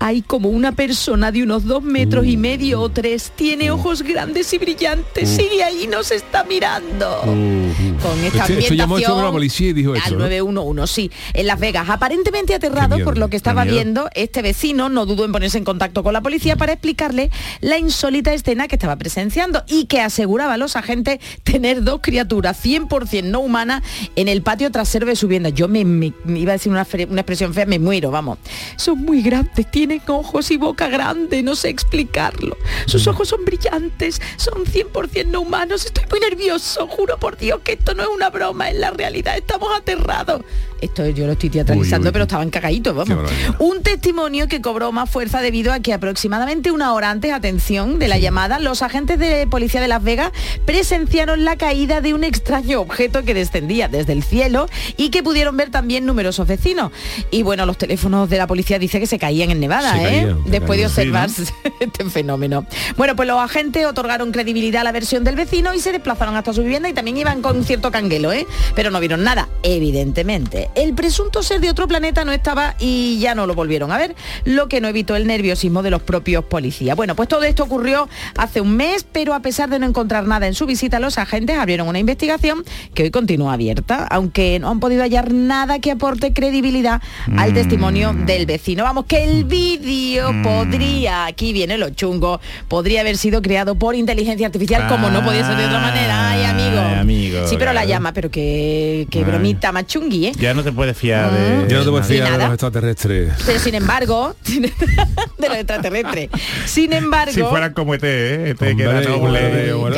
[0.00, 4.52] Hay como una persona de unos dos metros y medio o tres, tiene ojos grandes
[4.52, 7.20] y brillantes, ahí y nos está mirando.
[7.22, 10.18] Con esta Este- esto llamó la ambientación policía y dijo eso, al ¿no?
[10.20, 11.88] 911, sí, en Las Vegas.
[11.88, 16.02] Aparentemente aterrado por lo que estaba viendo este vecino, no dudó en ponerse en contacto
[16.02, 17.30] con la policía para explicarle
[17.60, 22.56] la insólita escena que estaba presenciando y que aseguraba a los agentes tener dos criaturas
[22.64, 23.82] 100% no humanas
[24.16, 25.48] en el patio trasero de su vivienda.
[25.50, 28.38] Yo me, me- me iba a decir una, una expresión fea, me muero, vamos.
[28.76, 32.56] Son muy grandes, tienen ojos y boca grande, no sé explicarlo.
[32.86, 33.10] Sus Mm.
[33.10, 35.84] ojos son brillantes, son 100% no humanos.
[35.86, 39.36] Estoy muy nervioso, juro por Dios que esto no es una broma, es la realidad,
[39.36, 40.42] estamos aterrados.
[40.80, 42.12] Esto yo lo estoy teatralizando, Uy, uy.
[42.12, 43.28] pero estaban cagaditos, vamos.
[43.58, 48.06] Un testimonio que cobró más fuerza debido a que aproximadamente una hora antes, atención, de
[48.06, 50.30] la llamada, los agentes de policía de Las Vegas
[50.64, 55.56] presenciaron la caída de un extraño objeto que descendía desde el cielo y que pudieron
[55.56, 56.92] ver también numerosos vecinos.
[57.32, 59.94] Y bueno, los teléfonos de la policía dice que se caían en Nevada.
[59.94, 60.36] Se ¿eh?
[60.46, 60.86] Después de caía.
[60.86, 61.30] observar
[61.80, 62.66] este fenómeno.
[62.96, 66.52] Bueno, pues los agentes otorgaron credibilidad a la versión del vecino y se desplazaron hasta
[66.52, 68.46] su vivienda y también iban con cierto canguelo, ¿eh?
[68.74, 70.70] Pero no vieron nada, evidentemente.
[70.74, 74.14] El presunto ser de otro planeta no estaba y ya no lo volvieron a ver,
[74.44, 76.96] lo que no evitó el nerviosismo de los propios policías.
[76.96, 80.46] Bueno, pues todo esto ocurrió hace un mes, pero a pesar de no encontrar nada
[80.46, 82.64] en su visita, los agentes abrieron una investigación
[82.94, 87.02] que hoy continúa abierta, aunque no han podido hallar nada que aporte credibilidad
[87.36, 88.84] al testimonio del vecino.
[88.84, 94.46] Vamos, que el vídeo podría, aquí viene lo chungo, podría haber sido creado por inteligencia
[94.46, 96.17] artificial, como no podía ser de otra manera.
[96.18, 96.80] Ay, amigo.
[96.80, 99.24] Ay, amigo, sí, pero la llama, pero que, que Ay.
[99.24, 100.32] bromita más chungui, ¿eh?
[100.38, 101.66] Ya no te puedes fiar de...
[101.68, 103.32] Yo no te Sí, fiar de los extraterrestres.
[103.44, 106.30] Pero sin embargo, de los extraterrestres.
[106.66, 108.50] Sin embargo, Si fueran como ET, ¿eh?
[108.50, 109.38] ET que era noble.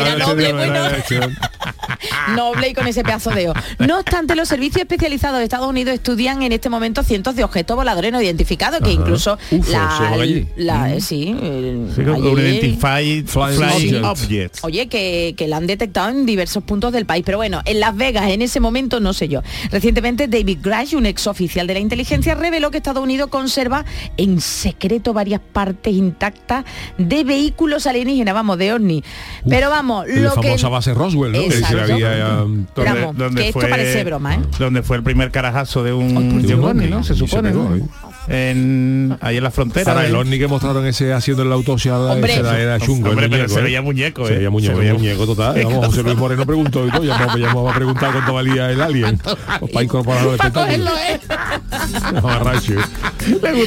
[0.00, 0.80] Era noble, bueno.
[2.37, 3.54] noble y con ese pedazo de O.
[3.78, 7.76] No obstante, los servicios especializados de Estados Unidos estudian en este momento cientos de objetos
[7.76, 9.00] voladores no identificados, que Ajá.
[9.00, 9.38] incluso
[9.70, 10.46] la, allí.
[10.56, 14.04] la- eh, sí, el- Sí, un Identified Flying Flying, Object.
[14.04, 14.64] Objects.
[14.64, 17.96] Oye, que, que la han detectado en diversos puntos del país, pero bueno, en Las
[17.96, 19.42] Vegas en ese momento no sé yo.
[19.70, 23.84] Recientemente David Grash, un ex oficial de la inteligencia, reveló que Estados Unidos conserva
[24.16, 26.64] en secreto varias partes intactas
[26.98, 29.04] de vehículos alienígenas, vamos, de ovni.
[29.48, 30.48] Pero vamos, La lo que...
[30.48, 31.42] famosa base Roswell, ¿no?
[31.42, 31.92] Que se Exacto.
[31.92, 34.40] había, um, Pero vamos, que esto parece broma, ¿eh?
[34.58, 37.02] Donde fue el primer carajazo de Ay, un, por de un ovni, ¿no?
[37.04, 37.88] Se supone, pegó, ¿no?
[38.30, 38.50] ¿Eh?
[38.50, 39.92] En, ahí en la frontera.
[39.92, 40.18] Ahora, el ¿eh?
[40.18, 42.34] ovni que mostraron ese haciendo la autopsia Hombre.
[42.36, 43.08] era, era chungo.
[43.08, 43.62] el Hombre, pero muñeco, se ¿eh?
[43.64, 44.36] veía muñeco, Se ¿eh?
[44.36, 45.64] veía muñeco, Se veía- muñeco total.
[45.64, 48.70] Vamos, José Luis Moreno preguntó y todo, ya vamos, ya vamos a preguntar cuánto valía
[48.70, 49.20] el alien.
[49.60, 50.90] Pues para incorporarlo al espectáculo.
[50.90, 51.20] cogerlo, ¿eh?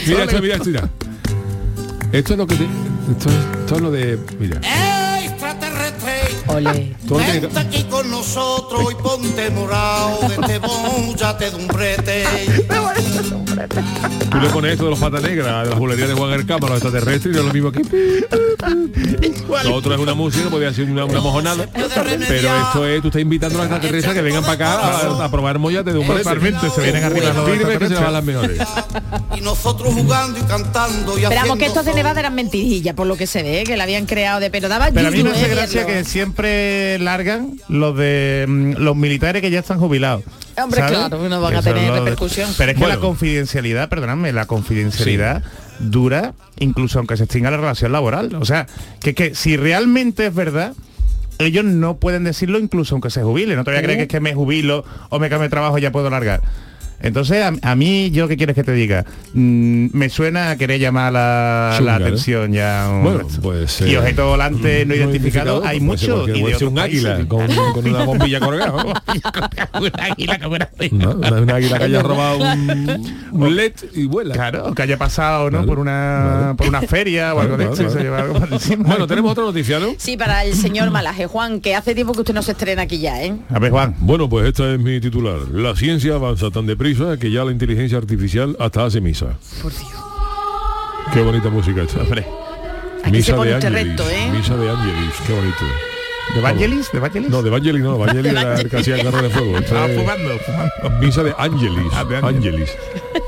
[0.08, 0.90] Mira esto, mira esto, mira.
[2.12, 4.20] Esto es lo que te, esto, es, esto es lo de.
[4.40, 4.60] Mira.
[6.48, 6.96] Ole.
[7.04, 12.24] Vente aquí con nosotros y ponte morado, vete bollate de un brete.
[14.30, 16.78] Tú le pones esto de los patas negras, de las bulerías de Juan Ercama, los
[16.78, 17.82] extraterrestres, y es lo mismo que...
[19.64, 23.22] Lo otro es una música, podría ser una, una mojonada, pero esto es, tú estás
[23.22, 26.08] invitando a los extraterrestres a que vengan para acá a, a probar mollate de un
[26.08, 26.24] brete.
[26.24, 28.60] Totalmente, se vienen arriba los que se van las mejores.
[29.36, 31.94] Y nosotros jugando y cantando y Esperamos que estos de.
[31.94, 34.90] Nevada eran mentirillas, por lo que se ve, que la habían creado de pero daba
[34.92, 36.33] Pero a mí me hace eh, gracia que siempre
[37.00, 40.24] largan los de mm, los militares que ya están jubilados.
[40.62, 40.98] Hombre, ¿sabes?
[40.98, 42.50] claro, no van a tener de- repercusión.
[42.58, 42.96] Pero es que Bueno.
[42.96, 45.44] la confidencialidad, perdóname, la confidencialidad
[45.80, 48.36] dura incluso aunque se extinga la relación laboral.
[48.36, 48.68] O sea,
[49.02, 50.74] que, que si realmente es verdad,
[51.40, 53.56] ellos no pueden decirlo incluso aunque se jubile.
[53.56, 55.78] No te voy a creer que es que me jubilo o me cambio de trabajo
[55.78, 56.42] y ya puedo largar.
[57.04, 60.80] Entonces, a, a mí, yo qué quieres que te diga, Mm, me suena a querer
[60.80, 62.06] llamar la, la ¿no?
[62.06, 62.88] atención ya.
[62.92, 66.24] un Bueno, pues, y eh, objeto volante no identificado, hay puede ser mucho.
[66.26, 68.74] cualquier- y un águila con, con una bombilla colgada.
[69.82, 70.58] un águila como.
[70.92, 74.36] No, una, una águila que haya robado un, un LED y vuela.
[74.36, 75.66] Claro, que haya pasado, ¿no?
[75.66, 78.78] Por una por una feria o algo de esto.
[78.78, 79.88] Bueno, tenemos otra noticia, ¿no?
[79.98, 83.00] Sí, para el señor Malaje, Juan, que hace tiempo que usted no se estrena aquí
[83.00, 83.36] ya, ¿eh?
[83.50, 83.96] A ver, Juan.
[84.00, 85.40] Bueno, pues esta es mi titular.
[85.52, 89.38] La ciencia avanza tan deprisa que ya la inteligencia artificial hasta hace misa.
[89.62, 89.92] Por Dios.
[91.14, 92.02] Qué bonita música esta.
[92.02, 92.26] Hombre.
[93.04, 93.84] Aquí Misa de Angelis.
[93.88, 94.30] recto, ¿eh?
[94.32, 95.66] Misa de Angelis, qué bonito.
[96.34, 96.92] ¿De Evangelis?
[96.92, 97.30] ¿De Evangelis?
[97.30, 99.58] No, de Evangelis no, Evangelis era el que hacía el carro de fuego.
[99.58, 101.00] Ah, fumando, fumando.
[101.02, 101.92] Misa de Angelis.
[101.94, 102.38] Ah, de Angelis.
[102.38, 102.70] Angelis.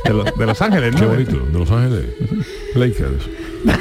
[0.05, 0.99] De, lo- de Los Ángeles, ¿no?
[1.01, 2.05] Qué bonito, de Los Ángeles.
[2.75, 3.29] Lakers.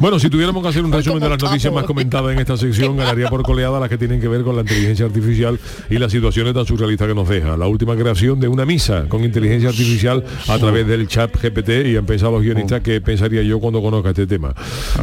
[0.00, 2.96] Bueno, si tuviéramos que hacer un resumen de las noticias más comentadas en esta sección,
[2.96, 6.54] ganaría por coleada las que tienen que ver con la inteligencia artificial y las situaciones
[6.54, 7.56] tan surrealistas que nos deja.
[7.58, 11.96] La última creación de una misa con inteligencia artificial a través del chat GPT y
[11.96, 14.54] han pensado los guionistas que pensaría yo cuando conozca este tema.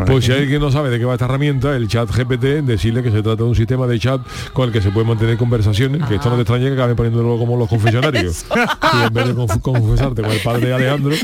[0.08, 3.12] Pues si alguien no sabe de qué va esta herramienta, el chat GPT, decirle que
[3.12, 4.21] se trata de un sistema de chat
[4.54, 7.38] con el que se puede mantener conversaciones, que esto no te extraña que acaben poniéndolo
[7.38, 8.45] como los confesionarios.
[8.91, 11.15] Y en vez de conf- confesarte con el padre Alejandro,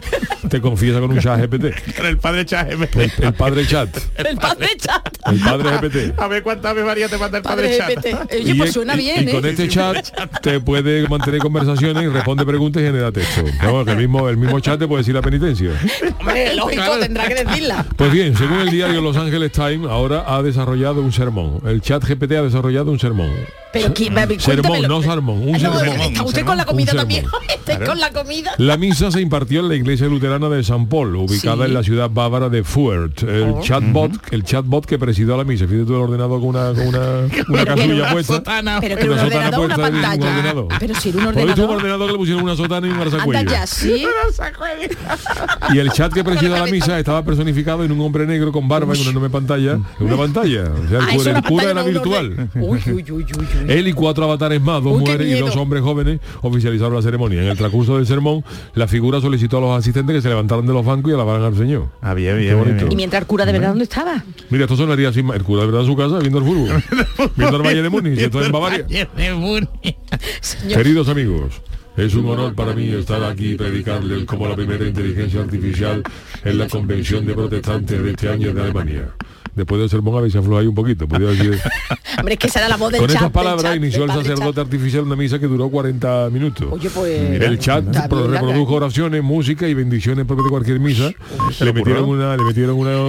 [0.49, 1.95] te confiesa con un chat GPT.
[1.97, 2.87] Con el padre El,
[3.23, 3.89] el padre chat.
[4.15, 5.07] El padre chat.
[5.25, 6.19] El padre GPT.
[6.19, 7.77] A ver cuántas María te manda el padre.
[7.77, 8.31] GPT.
[8.33, 9.49] Oye, pues suena y- bien, y con ¿eh?
[9.49, 9.97] este chat
[10.41, 13.43] te puede mantener conversaciones, responde preguntas y genera texto.
[13.63, 15.71] Vamos, que el mismo, el mismo chat te puede decir la penitencia.
[16.19, 17.85] Hombre, lógico, tendrá que decirla.
[17.95, 21.61] Pues bien, según el diario Los Angeles Times, ahora ha desarrollado un sermón.
[21.65, 23.31] El chat GPT ha desarrollado un sermón.
[23.73, 23.93] Pero
[24.39, 25.99] Sermón, no sermón, un Ah, no, sermón.
[26.01, 27.25] Está usted con la comida también.
[27.85, 28.53] con la comida.
[28.57, 31.69] La misa se impartió en la iglesia luterana de San Paul, ubicada Sí.
[31.69, 33.23] en la ciudad bávara de Fürth.
[33.23, 35.65] El chatbot, el chatbot que presidió la misa.
[35.67, 36.99] Fíjate tú el ordenador con una, con una,
[37.49, 38.33] una casulla Una puesta.
[38.35, 38.77] sotana.
[38.81, 40.31] Pero que Una un sotana ordenador, una puesta y un pantalla.
[40.37, 40.67] ordenador.
[40.79, 41.75] Pero si era un ¿Has visto un ordenador.
[41.77, 43.51] ordenador que le pusieron una sotana y un Anda arzacuello?
[43.51, 44.05] ya, sí.
[45.73, 48.93] Y el chat que presida la misa estaba personificado en un hombre negro con barba
[48.93, 49.73] en una enorme pantalla.
[49.99, 50.63] En una pantalla.
[50.85, 52.31] O sea, el, Ah, cura- el era virtual.
[52.31, 52.49] orden.
[52.55, 53.47] Uy, uy, uy, uy, uy.
[53.67, 57.41] Él y cuatro avatares más, dos mujeres y dos hombres jóvenes, oficializaron la ceremonia.
[57.41, 60.73] En el transcurso del sermón, la figura solicitó a los asistentes que se levantaran de
[60.73, 61.87] los bancos y alabaran al Señor.
[62.01, 62.77] Ah, bien, Qué bien, bonito.
[62.77, 64.23] bien, Y mientras el cura de verdad, ¿dónde estaba?
[64.49, 66.83] Mira, esto sonaría así, el cura de verdad en su casa viendo el fútbol,
[67.35, 68.85] viendo el Valle de Múnich, esto es en Bavaria.
[70.69, 71.61] Queridos amigos,
[71.97, 76.03] es un honor para mí estar aquí y predicarles como la primera inteligencia artificial
[76.43, 79.09] en la convención de protestantes de este año de Alemania.
[79.55, 81.59] Después del sermón habéis aflojado un poquito, decir.
[82.19, 84.55] Hombre, es que esa era la voz del Con del palabras chat, inició el sacerdote
[84.55, 84.65] chat.
[84.65, 86.67] artificial una misa que duró 40 minutos.
[86.71, 87.41] Oye, pues...
[87.41, 91.11] el chat bien, reprodujo oraciones, música y bendiciones propias de cualquier misa.
[91.59, 92.99] Le metieron una, le metieron una,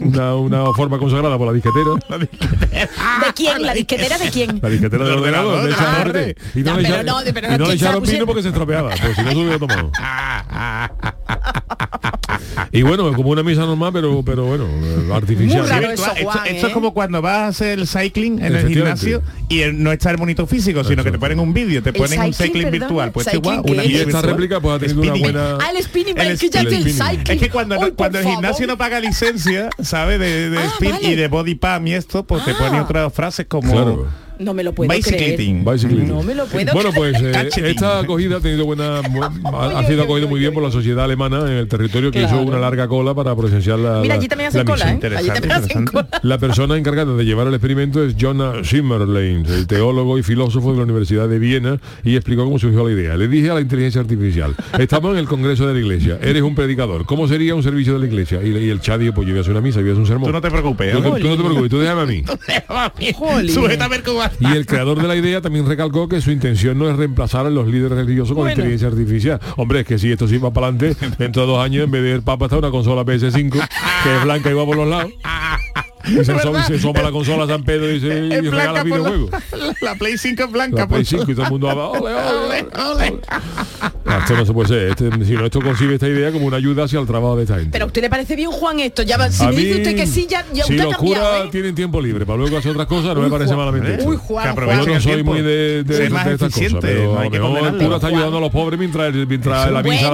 [0.00, 1.90] una, una forma consagrada por la disquetera.
[2.10, 3.62] ¿De quién?
[3.62, 4.58] ¿La disquetera de quién?
[4.62, 5.64] La disquetera del ordenador.
[5.64, 6.36] de esa Ah, parte.
[6.54, 8.00] Y no, no, le pero echaron, no, pero y no le ¿quién se la echaron
[8.00, 8.18] pusieron?
[8.20, 8.90] vino porque se estropeaba.
[9.00, 9.90] Pues si no se hubiera tomado.
[12.74, 14.64] Y bueno, como una misa normal, pero, pero bueno,
[15.14, 15.66] artificial.
[15.78, 16.68] Eso, esto, esto ¿eh?
[16.68, 20.10] es como cuando vas a hacer el cycling en el gimnasio y el- no está
[20.10, 22.70] el monito físico, sino que te ponen un vídeo, te ¿El ponen un cycling, perdón?
[22.80, 23.12] virtual.
[23.12, 23.88] Pues ¿Cycling igual, una es?
[23.90, 24.24] Y esta virtual.
[24.24, 25.22] réplica ha tenido una Spinning.
[25.22, 25.58] buena...
[25.60, 26.94] Ah, el spinning bike, que ya el el spinning.
[26.94, 27.36] cycling.
[27.36, 28.22] Es que cuando, el favor.
[28.22, 30.18] gimnasio no paga licencia, ¿sabes?
[30.20, 31.08] De, de Ah, spin vale.
[31.08, 32.56] y de body pump y esto, pues te Ah.
[32.58, 34.08] ponen otras frases como Claro.
[34.42, 35.04] No me lo puedo creer.
[35.04, 35.64] bicycling.
[35.64, 36.08] Bicycling.
[36.08, 38.98] No me lo puedo Bueno, pues eh, esta acogida ha tenido buena
[39.44, 42.36] ha, sido acogida muy bien por la sociedad alemana en el territorio que Claro.
[42.42, 44.84] hizo una larga cola para presenciar la Mira, la- allí también la hacen cola.
[44.84, 44.88] ¿eh?
[44.88, 45.92] Allí Interesante, también hacen interesante.
[45.92, 46.20] cola.
[46.22, 50.78] La persona encargada de llevar el experimento es Jonah Zimmerlein, el teólogo y filósofo de
[50.78, 53.16] la Universidad de Viena, y explicó cómo surgió la idea.
[53.16, 56.54] Le dije a la inteligencia artificial, estamos en el Congreso de la Iglesia, eres un
[56.54, 58.40] predicador, ¿cómo sería un servicio de la Iglesia?
[58.42, 60.00] Y, y el chat dijo, pues yo voy a hacer una misa, voy a hacer
[60.00, 60.26] un sermón.
[60.28, 60.92] Tú no te preocupes.
[60.92, 62.22] Tú te preocupes, tú déjame a mí.
[63.52, 64.02] Sujétame el.
[64.40, 67.50] Y el creador de la idea también recalcó que su intención no es reemplazar a
[67.50, 69.40] los líderes religiosos con inteligencia artificial.
[69.56, 72.02] Hombre, es que si esto sí va para adelante, dentro de dos años en vez
[72.02, 75.12] de el Papa está una consola PS5 que es blanca y va por los lados.
[76.06, 78.74] Y se, asoma- se asoma la consola a San Pedro y, se, y regala por
[78.74, 79.30] la- videojuegos.
[79.82, 80.76] La, Play 5 es blanca.
[80.76, 83.18] La Play por- 5 y todo el mundo va, ole, ole, Ole, ole.
[84.18, 84.88] Esto no se puede ser.
[84.88, 87.54] Este, si no, esto concibe esta idea como una ayuda hacia el trabajo de esta
[87.56, 87.70] gente.
[87.72, 89.02] Pero a usted le parece bien, Juan, esto.
[89.02, 90.96] Ya va, si A me dice mí, usted que sí, ya, ya si usted los
[90.96, 91.48] curas ¿eh?
[91.50, 94.04] tienen tiempo libre para luego hacer otras cosas, no me parece malamente.
[94.04, 94.80] Uy, Juan, Que Juan.
[94.80, 95.32] Yo no soy tiempo.
[95.32, 97.22] muy de, de, de más estas cosas, pero no
[97.68, 100.10] el cura está ayudando a los pobres mientras, mientras la misa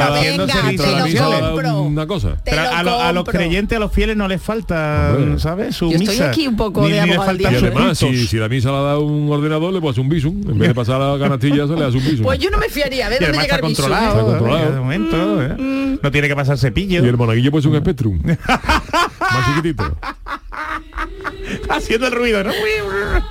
[1.28, 2.36] la una cosa.
[2.44, 5.16] Pero a, lo- a los creyentes, a los fieles no les falta.
[5.38, 5.76] ¿sabes?
[5.78, 8.48] Su Yo estoy aquí un poco Ni- de ni abogado Y además, si, si la
[8.48, 10.34] misa la da un ordenador, le pasa un visum.
[10.50, 12.22] En vez de pasar a la canastilla, se le hace un visum.
[12.24, 13.06] Pues yo no me fiaría.
[13.06, 14.68] A ver Y dónde llega el viso, controlado, Está controlado.
[14.68, 14.72] ¿eh?
[14.72, 15.98] de momento, ¿eh?
[16.02, 17.04] No tiene que pasar cepillo.
[17.04, 18.20] y el monaguillo pues un Spectrum.
[19.32, 19.96] Más chiquitito.
[21.70, 22.50] Haciendo el ruido, ¿no?
[22.50, 23.22] ¿eh?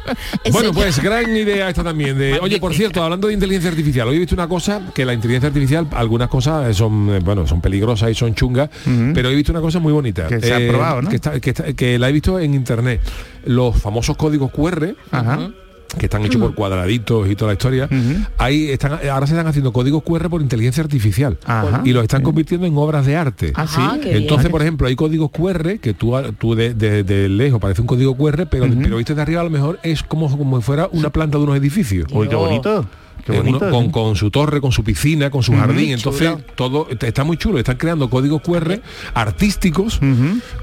[0.52, 2.18] Bueno, pues gran idea esta también.
[2.18, 5.14] De, oye, por cierto, hablando de inteligencia artificial, hoy he visto una cosa que la
[5.14, 8.70] inteligencia artificial, algunas cosas son, eh, bueno, son peligrosas y son chungas,
[9.14, 10.26] pero he visto una cosa muy bonita.
[10.26, 11.10] eh, Que se ha probado, ¿no?
[11.10, 13.02] Que, está- que está- que la he visto en internet.
[13.46, 14.96] Los famosos códigos QR.
[15.12, 15.50] Ajá.
[15.98, 17.90] Que están hechos por cuadraditos y toda la historia,
[18.38, 21.82] ahí están, ahora se están haciendo códigos QR por inteligencia artificial Ajá.
[21.86, 23.52] y los están convirtiendo en obras de arte.
[23.56, 23.82] Ah, sí.
[24.02, 24.22] Qué bien.
[24.24, 27.88] Entonces, por ejemplo, hay códigos QR que tú, tú de, de- de lejos parece un
[27.88, 30.88] código QR, pero, pero viste de arriba a lo mejor es como, como si fuera
[30.92, 32.06] una planta de unos edificios.
[32.12, 32.86] Uy, qué bonito.
[33.26, 33.58] Qué Eh, bonito.
[33.60, 35.92] uno con, con su torre, con su piscina, con su jardín.
[35.92, 37.58] Entonces, todo está muy chulo.
[37.60, 38.82] Están creando códigos QR
[39.14, 40.00] artísticos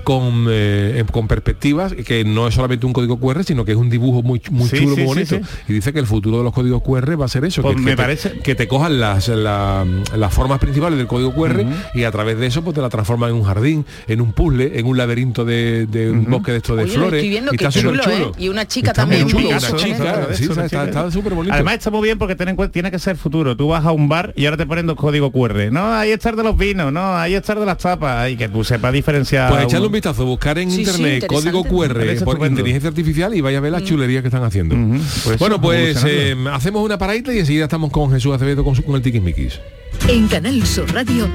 [0.04, 3.90] con, eh, con perspectivas que no es solamente un código QR, sino que es un
[3.90, 5.36] dibujo muy, muy Sí, chulo, sí, muy bonito.
[5.36, 5.42] sí.
[5.68, 7.62] Y dice que el futuro de los códigos QR va a ser eso.
[7.62, 9.84] Pues que, me que te, parece- que te cojan las, la-
[10.16, 11.64] las formas principales del código QR
[11.94, 14.78] y a través de eso pues te la transforman en un jardín, en un puzzle,
[14.78, 17.14] en un laberinto de, de un bosque de estos de Oye, flores.
[17.14, 18.30] estoy viendo, y qué está súper chulo, ¿eh?
[18.38, 21.54] Y una chica Está también, está súper bonito.
[21.54, 23.56] Además está muy bien porque en cuenta- tiene que ser futuro.
[23.56, 25.70] Tú vas a un bar y ahora te ponen dos códigos QR.
[25.72, 28.30] No, ahí está el de los vinos, no, ahí está el de las tapas.
[28.30, 29.50] Y que tú sepas diferenciar.
[29.50, 32.46] Pues echarle un vistazo, buscar en Sí, sí, internet código QR por estupendo.
[32.46, 34.76] inteligencia artificial y vaya a ver las chulerías que están haciendo.
[35.24, 38.84] Pues bueno, pues eh, hacemos una paradita y enseguida estamos con Jesús Acevedo con, su-
[38.84, 39.60] con el tiquismiquis.
[40.08, 41.28] En Canal Sur Radio,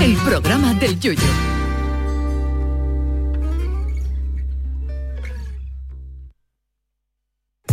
[0.00, 1.20] el programa del Yoyo.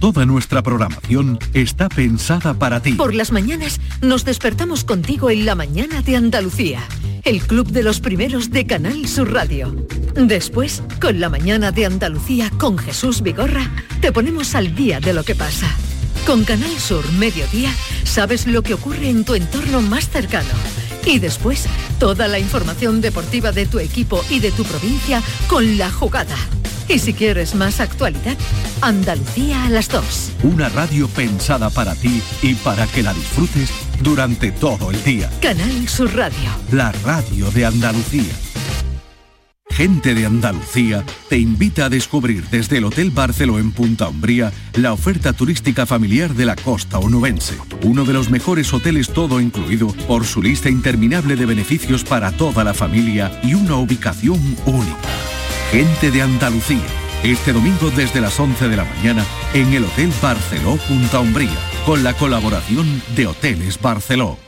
[0.00, 2.92] Toda nuestra programación está pensada para ti.
[2.92, 6.84] Por las mañanas nos despertamos contigo en la mañana de Andalucía,
[7.24, 9.74] el club de los primeros de Canal Sur Radio.
[10.14, 15.24] Después, con la mañana de Andalucía con Jesús Vigorra, te ponemos al día de lo
[15.24, 15.68] que pasa.
[16.24, 20.54] Con Canal Sur Mediodía, sabes lo que ocurre en tu entorno más cercano.
[21.08, 21.64] Y después,
[21.98, 26.36] toda la información deportiva de tu equipo y de tu provincia con la jugada.
[26.86, 28.36] Y si quieres más actualidad,
[28.82, 30.04] Andalucía a las 2.
[30.42, 33.70] Una radio pensada para ti y para que la disfrutes
[34.02, 35.30] durante todo el día.
[35.40, 36.50] Canal Sur Radio.
[36.72, 38.34] La radio de Andalucía.
[39.70, 44.92] Gente de Andalucía te invita a descubrir desde el Hotel Barceló en Punta Umbría la
[44.92, 47.56] oferta turística familiar de la costa onubense.
[47.84, 52.64] Uno de los mejores hoteles todo incluido por su lista interminable de beneficios para toda
[52.64, 54.96] la familia y una ubicación única.
[55.70, 56.86] Gente de Andalucía.
[57.22, 62.02] Este domingo desde las 11 de la mañana en el Hotel Barceló Punta Umbría, con
[62.02, 64.47] la colaboración de Hoteles Barceló.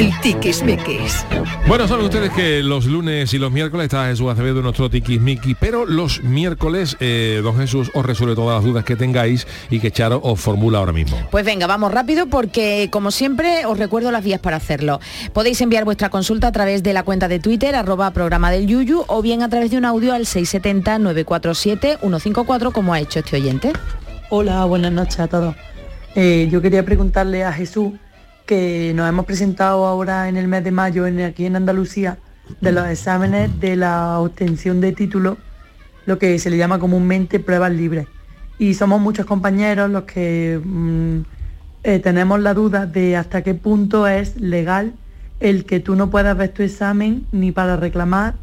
[0.00, 1.26] El tiquismiquis.
[1.68, 5.84] Bueno, saben ustedes que los lunes y los miércoles está Jesús Acevedo, nuestro tiquismiqui, pero
[5.84, 10.18] los miércoles eh, don Jesús os resuelve todas las dudas que tengáis y que Charo
[10.22, 11.18] os formula ahora mismo.
[11.30, 15.00] Pues venga, vamos rápido porque como siempre os recuerdo las vías para hacerlo.
[15.34, 19.04] Podéis enviar vuestra consulta a través de la cuenta de Twitter, arroba programa del Yuyu,
[19.06, 23.74] o bien a través de un audio al 670-947-154 como ha hecho este oyente.
[24.32, 25.56] Hola, buenas noches a todos.
[26.14, 27.94] Eh, yo quería preguntarle a Jesús
[28.46, 32.16] que nos hemos presentado ahora en el mes de mayo aquí en Andalucía
[32.60, 35.36] de los exámenes de la obtención de título,
[36.06, 38.06] lo que se le llama comúnmente pruebas libres.
[38.56, 41.20] Y somos muchos compañeros los que mm,
[41.82, 44.92] eh, tenemos la duda de hasta qué punto es legal
[45.40, 48.34] el que tú no puedas ver tu examen ni para reclamar,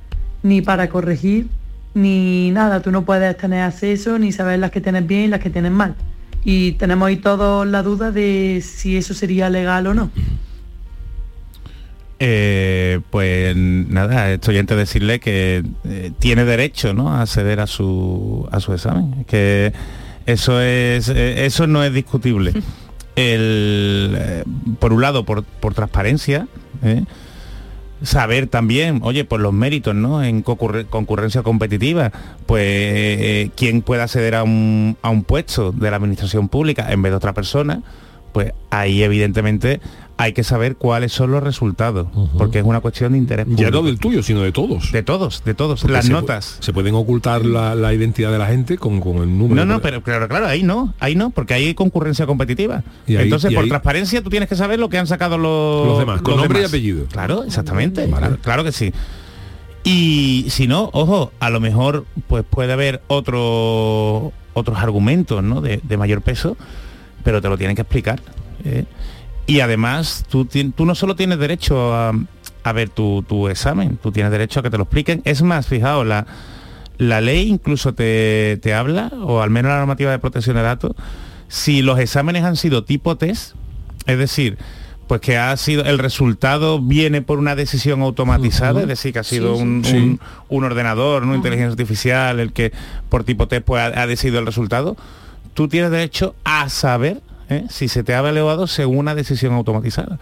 [0.44, 1.48] ni para corregir,
[1.94, 2.82] ni nada.
[2.82, 5.72] Tú no puedes tener acceso ni saber las que tienes bien y las que tienes
[5.72, 5.96] mal
[6.50, 10.10] y tenemos ahí todos la duda de si eso sería legal o no.
[12.20, 17.12] Eh, pues nada, estoy antes de decirle que eh, tiene derecho ¿no?
[17.12, 19.26] a acceder a su, a su examen.
[19.26, 19.74] Que
[20.26, 22.54] eso es eh, eso no es discutible.
[23.18, 24.44] El, eh,
[24.80, 26.48] por un lado, por, por transparencia,
[26.82, 27.04] ¿eh?
[28.04, 30.24] Saber también, oye, pues los méritos, ¿no?
[30.24, 32.12] En concurre- concurrencia competitiva,
[32.46, 37.02] pues eh, quién puede acceder a un, a un puesto de la administración pública en
[37.02, 37.82] vez de otra persona,
[38.38, 39.80] pues ahí evidentemente
[40.16, 42.06] hay que saber cuáles son los resultados,
[42.38, 43.64] porque es una cuestión de interés público.
[43.64, 44.92] Ya no del tuyo, sino de todos.
[44.92, 45.82] De todos, de todos.
[45.82, 46.58] Porque Las se notas.
[46.60, 49.66] Se pueden ocultar la, la identidad de la gente con, con el número.
[49.66, 52.84] No, no, pero claro, claro, ahí no, ahí no, porque ahí hay concurrencia competitiva.
[53.08, 55.40] Y ahí- Entonces, y por ahí- transparencia, tú tienes que saber lo que han sacado
[55.40, 57.06] los, Los demás, con nombre y apellido.
[57.08, 58.06] Claro, exactamente.
[58.08, 58.94] Claro, claro que sí.
[59.84, 65.62] Y si no, ojo, a lo mejor pues puede haber otro, otros argumentos ¿no?
[65.62, 66.58] de, de mayor peso,
[67.28, 68.22] pero te lo tienen que explicar.
[68.64, 68.86] ¿eh?
[69.48, 72.14] Y además, tú, no solo tienes derecho a,
[72.64, 75.22] a ver tu, tu examen, tú tienes derecho a que te lo expliquen.
[75.26, 76.26] Es más, fijaos, la,
[76.98, 80.94] la ley incluso te, te habla, o al menos la normativa de protección de datos,
[81.50, 83.56] si los exámenes han sido tipo test,
[84.06, 84.58] es decir,
[85.10, 89.24] pues que ha sido el resultado viene por una decisión automatizada, es decir, que ha
[89.26, 89.64] sido Sí, sí.
[89.68, 89.96] un, Sí.
[89.98, 92.72] un- un ordenador, una inteligencia artificial, el que
[93.10, 94.96] por tipo test pues, ha, ha decidido el resultado,
[95.58, 97.66] tú tienes derecho a saber ¿eh?
[97.68, 100.20] si se te ha evaluado según una decisión automatizada.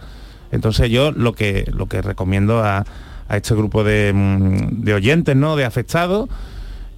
[0.50, 2.86] Entonces yo lo que, lo que recomiendo a,
[3.28, 5.54] a este grupo de, mm, de oyentes, ¿no?
[5.54, 6.30] de afectados,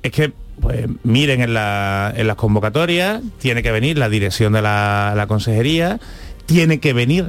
[0.04, 4.62] es que pues, miren en, la- en las convocatorias, tiene que venir la dirección de
[4.62, 5.98] la, la consejería,
[6.46, 7.26] tiene que venir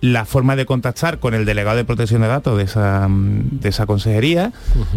[0.00, 3.68] la forma de contactar con el delegado de protección de datos de esa, mm, de
[3.68, 4.52] esa consejería.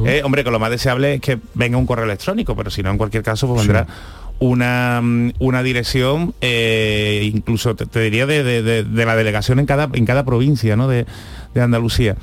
[0.05, 2.91] Eh, hombre, que lo más deseable es que venga un correo electrónico, pero si no,
[2.91, 3.87] en cualquier caso, pues vendrá
[4.41, 9.87] una, mm, una dirección, eh, incluso te, diría de, de- de- la delegación en cada,
[9.93, 10.87] en cada provincia ¿no?
[10.87, 11.05] de,
[11.53, 12.15] de Andalucía.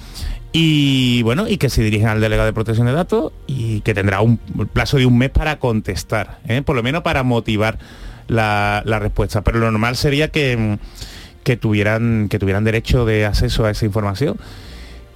[0.53, 4.21] Y bueno, y que se dirigen al delegado de protección de datos y que tendrá
[4.21, 4.39] un
[4.73, 6.61] plazo de un mes para contestar, ¿eh?
[6.63, 7.79] por lo menos para motivar
[8.27, 9.43] la, la respuesta.
[9.43, 13.85] Pero lo normal sería que, mm, que tuvieran, que tuvieran derecho de acceso a esa
[13.87, 14.37] información.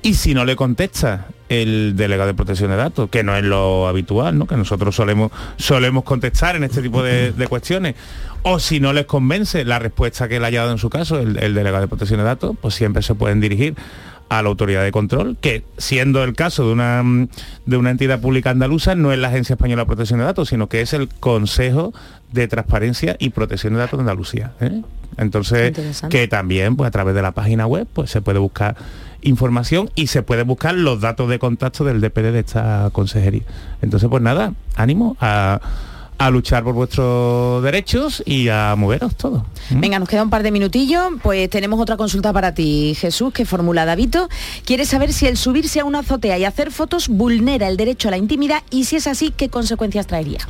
[0.03, 3.86] Y si no le contesta el delegado de protección de datos, que no es lo
[3.86, 4.46] habitual, ¿no?
[4.46, 7.94] que nosotros solemos, solemos contestar en este tipo de, de cuestiones,
[8.42, 11.38] o si no les convence la respuesta que él haya dado en su caso, el,
[11.38, 13.76] el delegado de protección de datos, pues siempre se pueden dirigir
[14.28, 17.05] a la autoridad de control, que siendo el caso de una,
[17.66, 20.68] de una entidad pública andaluza, no es la Agencia Española de Protección de Datos, sino
[20.68, 21.92] que es el Consejo
[22.32, 24.53] de Transparencia y Protección de Datos de Andalucía.
[24.61, 24.80] ¿eh?
[25.18, 28.74] Entonces, que también pues, a través de la página web pues, se puede buscar
[29.22, 33.42] información y se puede buscar los datos de contacto del DPD de esta consejería.
[33.80, 35.60] Entonces, pues nada, ánimo a,
[36.18, 39.42] a luchar por vuestros derechos y a moveros todos.
[39.70, 43.44] Venga, nos queda un par de minutillos, pues tenemos otra consulta para ti, Jesús, que
[43.44, 44.28] formula Davito.
[44.64, 48.12] Quiere saber si el subirse a una azotea y hacer fotos vulnera el derecho a
[48.12, 50.40] la intimidad y si es así, ¿qué consecuencias traería?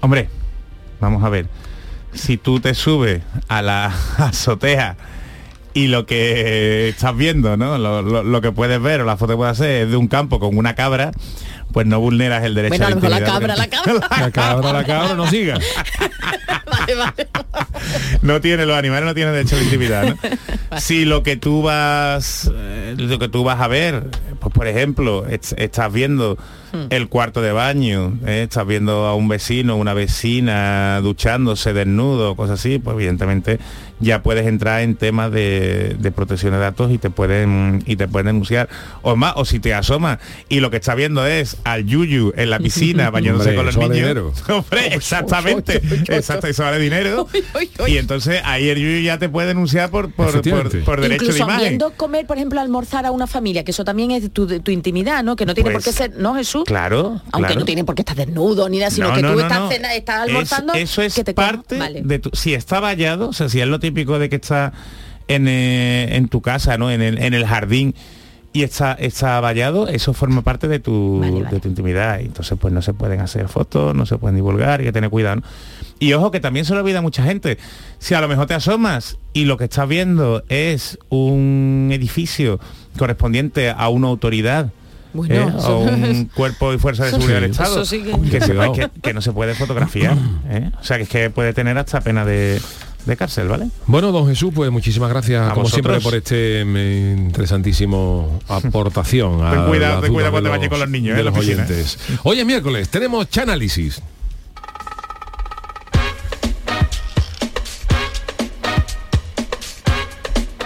[0.00, 0.28] Hombre,
[1.00, 1.46] vamos a ver.
[2.14, 3.86] Si tú te subes a la
[4.18, 4.96] azotea
[5.74, 7.78] y lo que estás viendo, ¿no?
[7.78, 10.08] Lo, lo- lo que puedes ver o la foto que puedes hacer es de un
[10.08, 11.12] campo con una cabra,
[11.72, 13.32] pues no vulneras el derecho Bueno, a la la intimidad.
[13.32, 14.08] cabra, la cabra.
[14.20, 15.58] La cabra, la cabra, no siga.
[18.22, 20.04] no tiene los animales no tienen derecho a la intimidad
[20.70, 20.78] ¿no?
[20.80, 24.08] si lo que tú vas eh, lo que tú vas a ver
[24.40, 26.36] pues por ejemplo es- estás viendo
[26.90, 28.42] el cuarto de baño ¿eh?
[28.44, 33.58] estás viendo a un vecino una vecina duchándose desnudo cosas así pues evidentemente
[34.00, 38.08] ya puedes entrar en temas de, de protección de datos y te pueden y te
[38.08, 38.68] pueden denunciar
[39.02, 40.18] o más o si te asomas
[40.48, 43.74] y lo que estás viendo es al yuyu en la piscina bañándose Hombre, con los
[43.74, 44.32] eso vale niños dinero.
[44.58, 47.28] hombre exactamente exacto eso vale dinero
[47.86, 51.32] y entonces ahí el yuyu ya te puede denunciar por por, por, por derecho Incluso
[51.32, 54.46] de imagen viendo comer, por ejemplo, almorzar a una familia, que eso también es tu,
[54.60, 55.36] tu intimidad, ¿no?
[55.36, 56.61] Que no tiene Pues, por qué ser, ¿no, Jesús?
[56.64, 57.60] Claro Aunque claro.
[57.60, 59.68] no tiene por qué estar desnudo ni nada, sino No, que no, tú no, estás,
[59.72, 60.74] cena- estás Es- almorzando.
[60.74, 62.02] eso es que te parte Vale.
[62.02, 64.72] de tu si está vallado o sea si es lo típico de que está
[65.28, 67.94] en, eh, en tu casa no en el, en el jardín
[68.54, 72.72] y está está vallado eso forma parte de tu de tu intimidad y entonces pues
[72.74, 75.42] no se pueden hacer fotos no se pueden divulgar hay que tener cuidado ¿no?
[75.98, 77.56] y ojo que también se lo olvida a mucha gente
[77.98, 82.60] si a lo mejor te asomas y lo que estás viendo es un edificio
[82.98, 84.70] correspondiente a una autoridad
[85.14, 85.52] Bueno, ¿eh?
[85.58, 88.66] eso- o un cuerpo y fuerza de seguridad sí, del Estado sí que- que, sepa
[88.68, 88.90] Cuidado.
[88.94, 90.16] que, que no se puede fotografiar
[90.48, 90.70] ¿eh?
[90.80, 92.60] o sea que es que puede tener hasta pena de,
[93.06, 97.26] de cárcel vale Bueno, don Jesús, pues muchísimas gracias, A como siempre, por este mm,
[97.26, 99.44] interesantísimo aportación.
[99.44, 101.24] a Ten cuidado, ten cuidado cuando bañes con los niños, de ¿eh?
[101.24, 101.62] los piscina.
[101.64, 101.98] oyentes.
[102.22, 104.00] Hoy es miércoles, tenemos Chanálisis.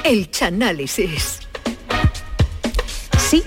[0.05, 1.39] El Chanálisis.
[3.19, 3.43] Sí,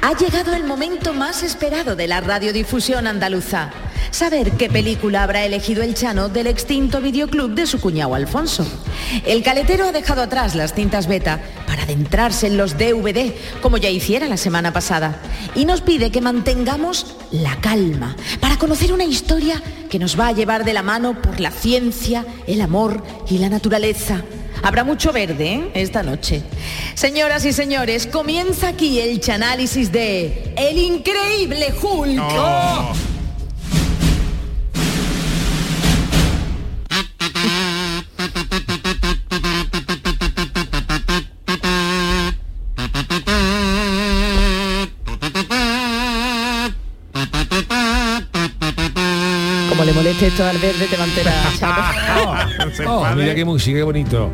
[0.00, 3.70] ha llegado el momento más esperado de la radiodifusión andaluza.
[4.10, 8.66] Saber qué película habrá elegido el Chano del extinto videoclub de su cuñado Alfonso.
[9.26, 13.90] El caletero ha dejado atrás las cintas beta para adentrarse en los DVD, como ya
[13.90, 15.20] hiciera la semana pasada.
[15.54, 20.32] Y nos pide que mantengamos la calma para conocer una historia que nos va a
[20.32, 24.22] llevar de la mano por la ciencia, el amor y la naturaleza.
[24.62, 25.70] Habrá mucho verde ¿eh?
[25.74, 26.42] esta noche.
[26.94, 33.07] Señoras y señores, comienza aquí el chanálisis de El Increíble Hulk.
[50.20, 51.34] Esto al verde, te va a enterar.
[52.86, 54.30] Oh, mira qué música, qué bonito.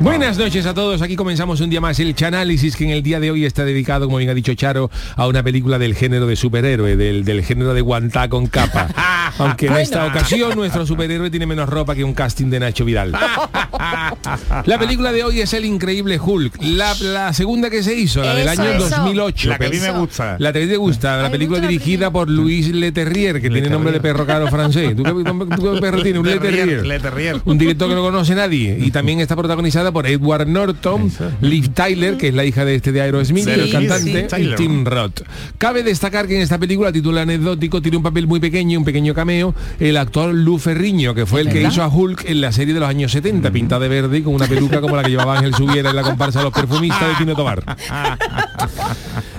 [0.00, 3.20] Buenas noches a todos, aquí comenzamos un día más el Chanálisis que en el día
[3.20, 6.36] de hoy está dedicado, como bien ha dicho Charo, a una película del género de
[6.36, 8.88] superhéroe, del, del género de guantá con capa.
[9.38, 13.12] Aunque en esta ocasión nuestro superhéroe tiene menos ropa que un casting de Nacho Vidal.
[14.64, 18.34] La película de hoy es El Increíble Hulk, la, la segunda que se hizo, la
[18.34, 18.88] del Eso, año eso.
[18.96, 19.48] 2008.
[19.50, 20.36] La que a mí me Pero- gusta.
[20.38, 24.26] La que te gusta, la película dirigida por Luis Leterrier, que tiene nombre de perro
[24.26, 24.96] caro francés.
[24.96, 25.10] ¿Tú qué,
[25.56, 26.20] tú qué perro tienes?
[26.20, 26.86] Un Le Terrier, Leterrier.
[26.86, 27.40] Le Terrier.
[27.44, 28.78] Un director que no conoce nadie.
[28.80, 31.10] Y también está protagonizada por Edward Norton,
[31.40, 34.54] Liv Tyler, que es la hija de este de Aerosmith, Sí, el sí, cantante, y.
[34.54, 35.22] Tim Roth.
[35.58, 38.84] Cabe destacar que en esta película, a título anecdótico, tiene un papel muy pequeño, un
[38.84, 41.70] pequeño cameo, el actor Lou Ferriño, que fue el que ¿Verdad?
[41.70, 44.34] hizo a Hulk en la serie de los años 70, pintada de verde y con
[44.34, 47.14] una peluca como la que llevaba Ángel Subiera en la comparsa de los perfumistas de
[47.16, 47.62] Tino Tobar.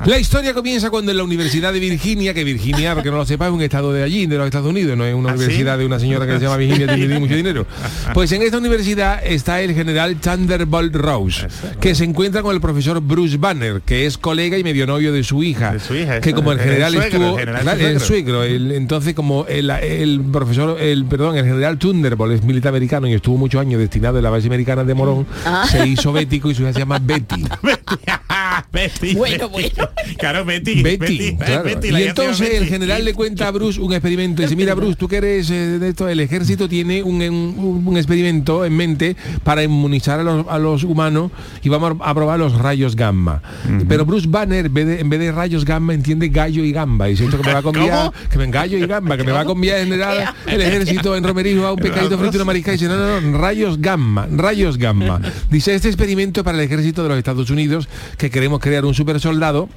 [0.06, 3.46] La historia comienza cuando en la Universidad de Virginia, que Virginia, porque no lo sepa,
[3.46, 5.44] es un estado de allí, de los Estados Unidos, no es una ¿Ah, sí?
[5.44, 7.68] universidad de una señora que se llama Virginia tiene mucho dinero.
[8.14, 11.48] Pues en esta universidad está el general Thunderbolt Rose,
[11.80, 15.24] que se encuentra con el profesor Bruce Banner, que es colega y medio novio de
[15.24, 15.74] su hija.
[15.74, 17.40] De su hija, que como el el general suegro, estuvo...
[17.40, 18.44] el general suegro.
[18.44, 23.14] el- entonces como el, el profesor, el perdón, el general Thunderbolt es militar americano y
[23.14, 25.66] estuvo muchos años destinado en la base americana de Morón, Ah.
[25.70, 27.44] se hizo bético y su hija se llama Betty.
[28.72, 29.16] Betty.
[29.16, 29.70] Bueno, bueno.
[30.18, 30.82] Claro, Betty.
[30.82, 31.64] Betty, claro.
[31.64, 34.42] Betty, y entonces el general le cuenta a Bruce un experimento.
[34.42, 37.98] Dice, mira Bruce, tú que eres eh, de esto, el ejército tiene un, un- un
[37.98, 41.32] experimento en mente para inmunizar a los, a los humanos
[41.64, 43.42] y vamos a probar los rayos gamma.
[43.88, 47.08] Pero Bruce Banner, en vez, de, en vez de rayos gamma, entiende gallo y gamba.
[47.08, 49.32] Y dice, esto que me va a conviar, que me gallo y gamba, que me
[49.32, 52.72] va a conviar general el ejército en Romerijo a un pescadito frito y una marisca.
[52.72, 55.22] Y dice, no, no, no, rayos gamma, rayos gamma.
[55.50, 57.88] Dice, este experimento es para el ejército de los Estados Unidos,
[58.18, 59.70] que queremos crear un super soldado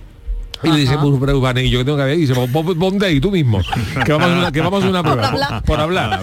[0.65, 2.19] y le dice Banner, ¿y yo que tengo que ver?
[2.19, 3.61] Y dice, "Pon- pon- ponte ahí tú mismo,
[4.05, 5.29] que vamos a una, que vamos a una prueba.
[5.29, 5.63] hablar.
[5.65, 6.21] Por hablar.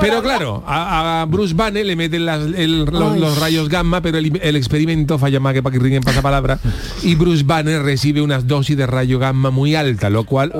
[0.00, 4.18] Pero claro, a, a Bruce Banner le meten las- el- los, los rayos gamma, pero
[4.18, 6.58] el, el experimento falla más que para que ringen pasapalabra.
[7.02, 10.52] Y Bruce Banner recibe unas dosis de rayo gamma muy alta, lo cual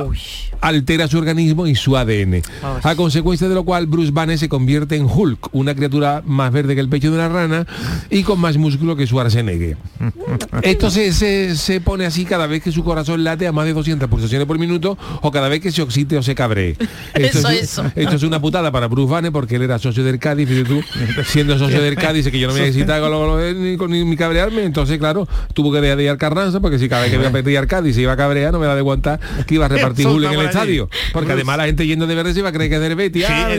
[0.60, 2.42] altera su organismo y su ADN.
[2.82, 6.74] A consecuencia de lo cual Bruce Banner se convierte en Hulk, una criatura más verde
[6.74, 7.66] que el pecho de una rana
[8.10, 9.76] y con más músculo que su Schwarzenegger.
[10.62, 13.72] Esto se, se, se pone así cada vez que su corazón late a más de
[13.72, 16.76] 200 pulsaciones por minuto o cada vez que se oxite o se cabree.
[17.14, 17.84] Esto, Eso, es, eso.
[17.94, 20.80] esto es una putada para Bruce Banner porque él era socio del Cádiz, fíjate tú,
[21.24, 23.52] siendo socio del Cádiz, dice que yo no me voy a excitar con lo- lo-
[23.54, 26.78] ni, con- ni, ni cabrearme, entonces claro, tuvo que dejar de ir al Carranza porque
[26.78, 27.16] si cada vez que
[27.50, 29.68] iba a Cádiz se iba a cabrear, no me da de aguantar que iba a
[29.68, 30.88] repartir Julio en el estadio.
[31.12, 33.12] Porque además la gente yendo de verde se iba a creer que es.
[33.12, 33.54] Sí, ah,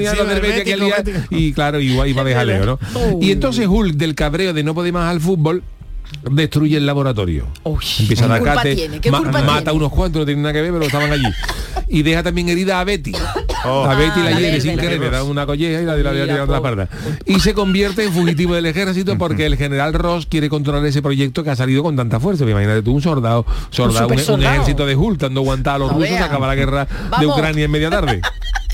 [1.29, 2.79] Y claro, iba, iba de jaleo, ¿no?
[3.21, 5.63] Y entonces Hulk, del cabreo de no poder más al fútbol,
[6.31, 7.47] destruye el laboratorio.
[7.99, 8.99] Empieza a ¿Qué dar culpa cate, tiene?
[8.99, 9.69] ¿Qué ma- culpa mata tiene?
[9.69, 11.27] a unos cuantos, no tienen nada que ver, pero estaban allí.
[11.89, 13.13] Y deja también herida a Betty.
[13.65, 13.85] Oh.
[13.85, 16.45] A Betty Ah, la hiere sin querer, le da una colleja y la, la, la,
[16.45, 16.89] la, parda.
[17.25, 21.43] Y se convierte en fugitivo del ejército porque el general Ross quiere controlar ese proyecto
[21.43, 22.43] que ha salido con tanta fuerza.
[22.43, 26.19] Imagínate tú un soldado, soldado un, ejército de Hulk dando aguantar a los No rusos,
[26.19, 26.87] acaba la guerra
[27.19, 27.25] de.
[27.25, 28.21] Ucrania en media tarde.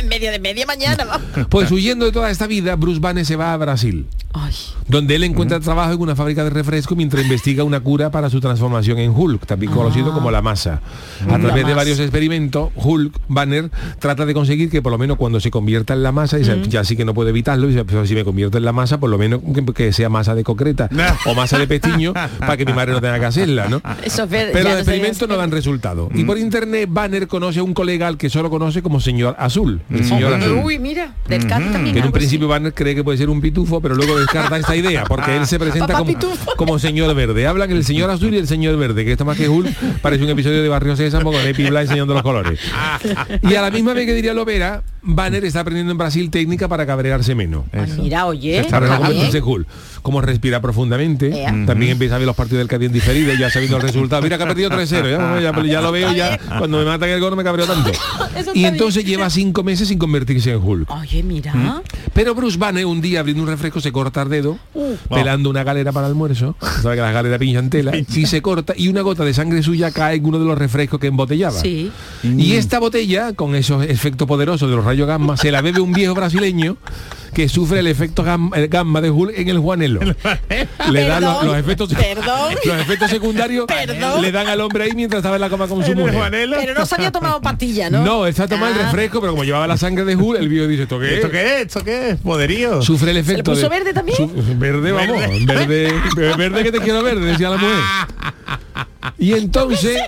[0.04, 1.28] En medio de media mañana, vamos.
[1.50, 4.52] Pues huyendo de toda esta vida, Bruce Banner se va a Brasil Ay,
[4.88, 8.40] donde él encuentra trabajo en una fábrica de refresco mientras investiga una cura para su
[8.42, 10.82] transformación en Hulk, también conocido como la masa.
[11.30, 15.40] A través de varios experimentos, Hulk Banner trata de conseguir que por lo menos cuando
[15.40, 18.24] se convierta en la masa, dice, ya sí que no puede evitarlo, "Pero si me
[18.26, 20.90] convierto en la masa, por lo menos que, que sea masa de concreta
[21.28, 23.82] o masa de pestiño para que mi madre no tenga que hacerla, ¿no?
[24.04, 26.10] eso es ver- Pero los no experimentos no dan resultado.
[26.14, 29.82] Y por internet Banner conoce a un colega al que solo conoce como señor azul.
[29.94, 30.62] El señor azul.
[30.64, 31.94] Uy, mira, del Cádiz también.
[31.94, 34.76] Que en un principio Banner cree que puede ser un pitufo, pero luego descarta esta
[34.76, 36.14] idea, porque él se presenta como,
[36.56, 37.46] como señor verde.
[37.48, 39.70] Hablan el señor azul y el señor verde, que esto más que Hulk
[40.02, 42.60] parece un episodio de Barrio Sésamo con Epi Bla enseñando los colores.
[43.42, 46.86] Y a la misma vez que diría Lovera, Banner está aprendiendo en Brasil técnica para
[46.86, 47.66] cabrearse menos.
[47.98, 48.60] Mira, oye.
[48.60, 49.42] Está está
[50.04, 51.32] como respira profundamente,
[51.66, 54.22] también empieza a ver los partidos del Cádiz en diferido, ya sabiendo el resultado.
[54.22, 57.20] Mira que ha perdido 3-0, ya, ya- ya lo veo ya, cuando me matan el
[57.20, 57.92] gol no me cabreo tanto.
[58.54, 60.90] Y entonces lleva cinco meses sin convertirse en Hulk.
[60.92, 61.82] Oye, mira.
[62.14, 64.96] Pero Bruce Banner un día abriendo un refresco se corta el dedo, Uh.
[65.10, 68.90] pelando una galera para almuerzo, sabe que las galeras pinchan tela, y se corta y
[68.90, 71.58] una gota de sangre suya cae en uno de los refrescos que embotellaba.
[71.60, 71.92] Sí.
[72.24, 75.94] Y esta botella, con esos efectos poderosos de los rayos gamma, se la bebe un
[75.94, 76.78] viejo brasileño
[77.34, 80.00] que sufre el efecto gamma, el gamma de Hulk en el Juanelo.
[80.92, 82.56] Le dan los, los efectos perdón.
[82.66, 84.22] los efectos secundarios Perdón.
[84.22, 86.16] le dan al hombre ahí mientras estaba en la cama con su ¿En el mujer.
[86.20, 86.58] Juanelo?
[86.60, 88.04] Pero no se había tomado pastilla, ¿no?
[88.04, 88.92] No, está tomando el Ah.
[88.92, 91.14] refresco, pero como llevaba la sangre de Hulk, el viejo dice, ¿esto qué es?
[91.16, 91.62] ¿Esto qué es?
[91.68, 92.18] ¿Esto qué es?
[92.18, 92.82] Poderío.
[92.82, 94.18] Sufre el efecto puso de- verde también?
[94.18, 95.46] Su- verde, vamos.
[95.46, 95.94] Verde,
[96.38, 97.78] verde que te quiero verde, decía la mujer.
[99.18, 100.00] Y entonces,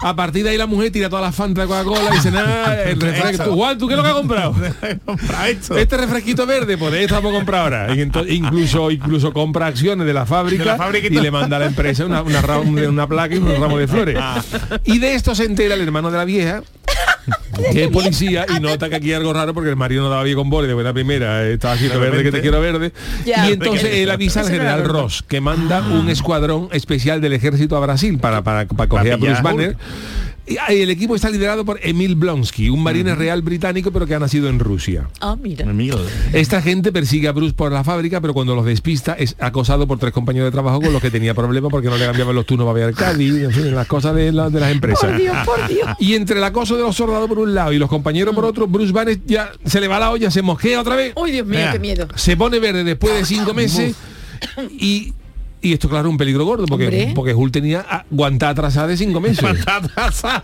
[0.00, 2.82] a partir de ahí la mujer tira todas las fantas de Coca-Cola y dice, nada,
[2.90, 3.44] el refresco.
[3.44, 4.54] ¿Tú, Juan, ¿tú qué es lo que has comprado?
[5.76, 7.94] Este refresquito verde, pues esto vamos a comprar ahora.
[7.94, 11.60] Y entonces, incluso, incluso compra acciones de la fábrica De la y le manda a
[11.60, 14.18] la empresa una, una, ra- una placa y un ramo de flores.
[14.84, 16.62] Y de esto se entera el hermano de la vieja
[17.72, 20.24] que es policía y nota que aquí hay algo raro porque el marido no daba
[20.24, 22.60] bien con bola y de buena primera eh, estaba haciendo De verde que te quiero
[22.60, 22.92] verde
[23.24, 24.84] y entonces él avisa al general.
[24.84, 29.16] Ross que manda un escuadrón especial del ejército a Brasil para, para, para coger a
[29.16, 29.76] Bruce Banner
[30.44, 34.14] y ah, el equipo está liderado por Emil Blonsky, un marine real británico pero que
[34.16, 35.08] ha nacido en Rusia.
[35.20, 35.64] Ah, mira.
[36.32, 40.00] Esta gente persigue a Bruce por la fábrica, pero cuando los despista es acosado por
[40.00, 42.66] tres compañeros de trabajo con los que tenía problemas porque no le cambiaban los turnos
[42.66, 45.10] para ver Cádiz, en fin, las cosas de, la- de las empresas.
[45.10, 45.88] Por Dios, por Dios.
[46.00, 48.66] Y entre el acoso de los soldados por un lado y los compañeros por otro,
[48.66, 51.12] Bruce Banner ya se le va la olla, se mosquea otra vez.
[51.14, 51.72] Uy, Dios mío, Mira.
[51.72, 52.08] qué miedo.
[52.16, 53.94] Se pone verde después de cinco meses
[54.70, 55.12] y,
[55.62, 57.12] y esto claro un peligro gordo porque, Hombre.
[57.14, 59.44] porque Hulk tenía aguantada atrasada de cinco meses.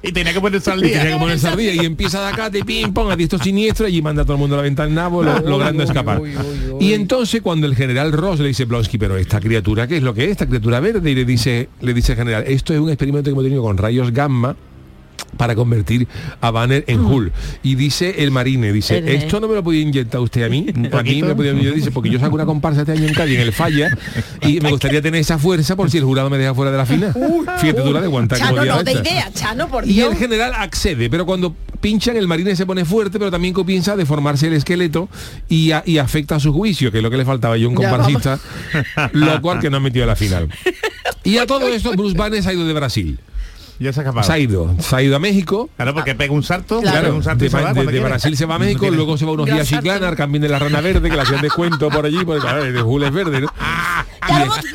[0.02, 1.12] y tenía que ponerse al Y tenía día.
[1.14, 4.00] que ponerse al día y empieza de acá, de ping pong, a diestro siniestro y
[4.00, 6.20] manda a todo el mundo a la ventana en nabo, lo- logrando escapar.
[6.80, 10.14] Y entonces cuando el general Ross le dice Blonsky, pero esta criatura, ¿qué es lo
[10.14, 10.30] que es?
[10.30, 13.32] Esta criatura verde, y le dice, le dice el general, esto es un experimento que
[13.32, 14.56] hemos tenido con rayos gamma
[15.36, 16.08] para convertir
[16.40, 17.32] a Banner en Hulk.
[17.62, 21.02] Y dice el marine, dice, esto no me lo podía inyectar usted a mí, a
[21.02, 23.42] mí me podía inyectar", dice, porque yo saco una comparsa este año en Cádiz en
[23.42, 23.88] el falla
[24.42, 26.86] y me gustaría tener esa fuerza por si el jurado me deja fuera de la
[26.86, 27.12] final.
[27.60, 31.08] Fíjate tú la de aguantar Chano, no de idea, Chano, por Y el general accede,
[31.10, 35.08] pero cuando pinchan el marine se pone fuerte, pero también comienza a deformarse el esqueleto
[35.48, 37.74] y, a- y afecta a su juicio, que es lo que le faltaba yo un
[37.76, 38.38] comparsista,
[39.12, 40.48] lo cual que no ha metido a la final.
[41.24, 43.18] Y a todo esto Bruce Banner se ha ido de Brasil.
[43.78, 44.26] Ya se ha escapado.
[44.26, 45.70] Se ha ido, se ha ido a México.
[45.76, 47.00] Claro, porque pega un salto, Claro.
[47.02, 48.00] pega un salto de, va de- de.
[48.00, 50.40] Brasil se va a México, No luego se va unos días a Chiclana, al cambio
[50.40, 53.40] de la rana verde, que le hacían descuento por allí, porque claro, de Jules verde,
[53.42, 53.48] ¿no?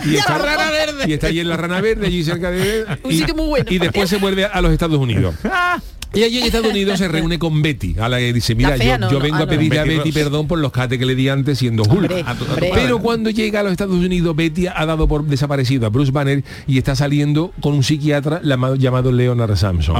[0.05, 1.03] Y, está, lo- rana verde.
[1.07, 3.65] y está allí en la rana verde, allí cerca de Un y, sitio muy bueno.
[3.69, 5.35] y después se vuelve a los Estados Unidos.
[6.15, 8.77] Y allí en Estados Unidos se reúne con Betty, a la que dice, mira, La
[8.77, 9.47] fea, yo, no, yo no, vengo ah, a no.
[9.47, 11.91] pedirle a Betty perdón por los cates que le di antes siendo Hulk.
[11.91, 12.69] Hombre, A tu- a tu hombre.
[12.69, 12.83] padre.
[12.83, 16.43] Pero cuando llega a los Estados Unidos, Betty ha dado por desaparecido a Bruce Banner
[16.67, 19.95] y está saliendo con un psiquiatra llamado, llamado Leonard Samson.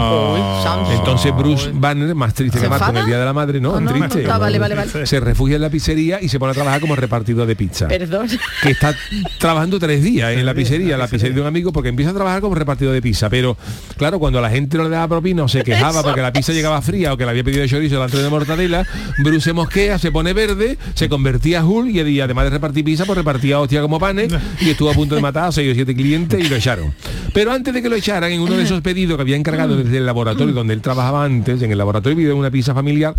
[0.91, 3.05] Entonces Bruce Banner, más triste ¿Se que Marta en el?
[3.07, 4.21] Día de la Madre, no, Ah, no, triste.
[4.21, 5.07] no, ah, vale, vale, vale.
[5.07, 7.87] Se refugia en la pizzería y se pone a trabajar como repartidor de pizza.
[7.87, 8.27] Perdón.
[8.61, 8.95] Que está
[9.53, 12.41] trabajando tres días en la pizzería, la pizzería de un amigo, porque empieza a trabajar
[12.41, 13.29] como repartidor de pizza.
[13.29, 13.55] Pero
[13.97, 16.81] claro, cuando la gente no le daba propina o se quejaba porque la pizza llegaba
[16.81, 18.83] fría o que le había pedido de chorizo delante de mortadela,
[19.19, 23.05] Bruce se mosquea, se pone verde, se convertía a Hulk y, además de repartir pizza,
[23.05, 25.93] pues repartía hostia como panes y estuvo a punto de matar a seis o siete
[25.93, 26.95] clientes y lo echaron.
[27.31, 29.97] Pero antes de que lo echaran, en uno de esos pedidos que había encargado desde
[29.97, 33.13] el laboratorio donde él trabajaba antes, en el laboratorio vive una pizza familiar,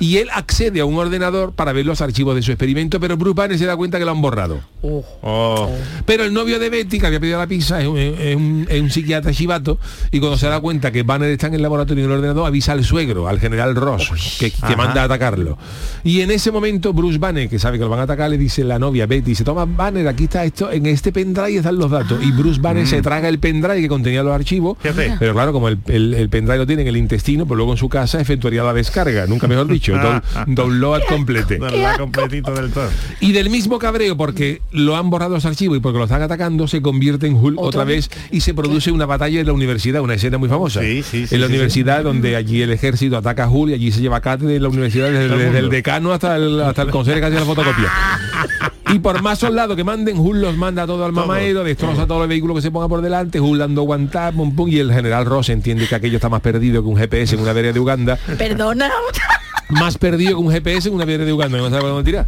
[0.00, 3.34] y él accede a un ordenador para ver los archivos de su experimento, pero Bruce
[3.34, 4.60] Banner se da cuenta que lo han borrado.
[4.82, 5.67] Oh.
[6.04, 8.80] Pero el novio de Betty, que había pedido la pizza, es un, es un- es
[8.80, 9.78] un psiquiatra chivato,
[10.10, 12.84] y cuando se da cuenta que Banner está en el laboratorio del ordenador, avisa al
[12.84, 15.58] suegro, al general Ross, que, manda a atacarlo.
[16.04, 18.64] Y en ese momento Bruce Banner, que sabe que lo van a atacar, le dice
[18.64, 22.22] la novia Betty, dice, toma Banner, aquí está esto, en este pendrive están los datos.
[22.24, 25.16] Y Bruce Banner se traga el pendrive que contenía los archivos, Fíjate.
[25.18, 27.78] pero claro, como el, el- el pendrive lo tiene en el intestino, pues luego en
[27.78, 31.58] su casa efectuaría la descarga, nunca mejor dicho, down- download complete.
[31.78, 32.88] La completito del todo.
[33.20, 36.68] Y del mismo cabreo, porque lo han borrado los archivos y porque lo están atacando,
[36.68, 40.00] se convierte en Hulk otra, ¿Otra vez y se produce una batalla en la universidad,
[40.02, 40.80] una escena muy famosa.
[40.80, 43.74] Sí, sí, sí, en la sí, universidad donde allí el ejército ataca a Hulk y
[43.74, 46.60] allí se lleva cátedra en la universidad desde, Todo el desde el decano hasta el,
[46.62, 47.92] hasta el consejo que hace la fotocopia.
[48.90, 52.28] Y por más soldados que manden, Hulk los manda todo al mamadero, destroza todos los
[52.28, 55.50] vehículos que se ponga por delante, Hulk dando guantá, pum, pum, y el general Ross
[55.50, 58.90] entiende que aquello está más perdido que un GPS en una vereda de Uganda Perdona.
[59.70, 62.26] más perdido que un GPS en una piedra de Uganda, no sabe dónde tirar.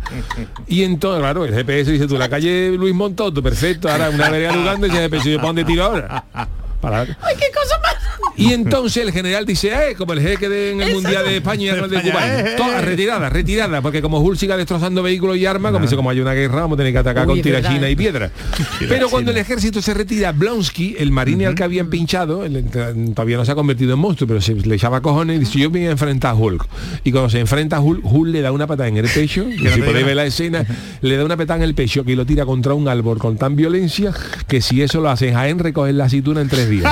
[0.66, 4.52] Y entonces, claro, el GPS dice tú, la calle Luis Montoto, perfecto, ahora una vereda
[4.52, 6.24] de Uganda y el GPS, ¿yo para dónde tiro ahora?
[6.80, 7.96] Para- Ay, qué cosa más.
[8.40, 11.74] Y entonces el general dice, eh, como el jeque de, en el Mundial de España,
[11.76, 12.26] no el de Cuba.
[12.26, 12.54] eh, eh.
[12.56, 16.20] Toda retirada, retirada, porque como Hulk siga destrozando vehículos y armas, como dice, como hay
[16.20, 17.92] una guerra, vamos a tener que atacar Uy, con tirachina eh.
[17.92, 18.30] y piedra.
[18.88, 22.64] Pero cuando el ejército se retira, Blonsky, el marine al que habían pinchado, el-
[23.14, 25.70] todavía no se ha convertido en monstruo, pero se le echaba cojones y dice, yo
[25.70, 26.66] me voy a enfrentar a Hulk.
[27.04, 29.58] Y cuando se enfrenta a Hulk, Hulk le da una patada en el pecho, y
[29.68, 30.64] si podéis ver la escena,
[31.02, 33.56] le da una patada en el pecho que lo tira contra un árbol con tan
[33.56, 34.12] violencia
[34.48, 36.90] que si eso lo hace Jaén, recoger la aceituna en tres días.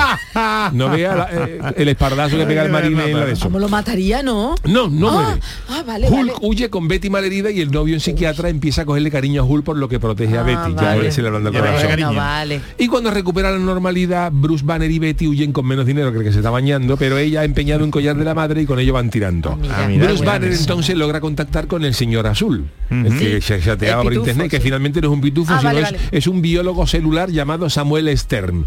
[0.73, 3.43] No vea la- eh, el espardazo que pega el marine en la de eso.
[3.45, 4.55] ¿Cómo lo mataría, no?
[4.65, 5.41] No, no ah, muere.
[5.69, 6.33] Ah, vale, Hulk vale.
[6.41, 9.63] huye con Betty malherida y el novio en psiquiatra empieza a cogerle cariño a Hulk
[9.63, 10.73] por lo que protege a Ah, Betty.
[10.73, 11.03] vale.
[11.05, 11.89] Ya se le anda el Ya le coge corazón.
[11.89, 12.07] cariño.
[12.07, 12.61] Bueno, vale.
[12.77, 16.23] Y cuando recupera la normalidad, Bruce Banner y Betty huyen con menos dinero que el
[16.23, 18.79] que se está bañando, pero ella ha empeñado un collar de la madre y con
[18.79, 19.57] ello van tirando.
[19.69, 24.03] Ah, mira, Bruce Banner entonces logra contactar con el señor Azul, el que se chateaba
[24.03, 24.63] por internet, que sí.
[24.63, 25.99] finalmente no es un pitufo, Ah, sino vale, es, vale.
[26.11, 28.65] es un biólogo celular llamado Samuel Stern,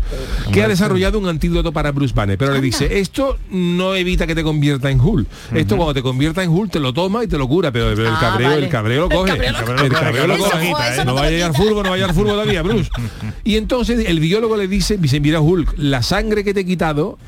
[0.53, 4.35] que ha desarrollado un antídoto para Bruce Banner, pero le dice, esto no evita que
[4.35, 5.27] te convierta en Hulk.
[5.55, 8.09] Esto cuando te convierta en Hulk te lo toma y te lo cura, pero, pero
[8.09, 8.65] el Ah, cabreo, vale.
[8.65, 9.31] el cabreo lo El coge.
[9.39, 10.71] cabreo El cabreo lo coge.
[10.93, 12.91] eso No vaya a llegar furbo, no vaya al furbo todavía, Bruce.
[13.45, 17.19] Y entonces el biólogo le dice, dice, mira Hulk, la sangre que te he quitado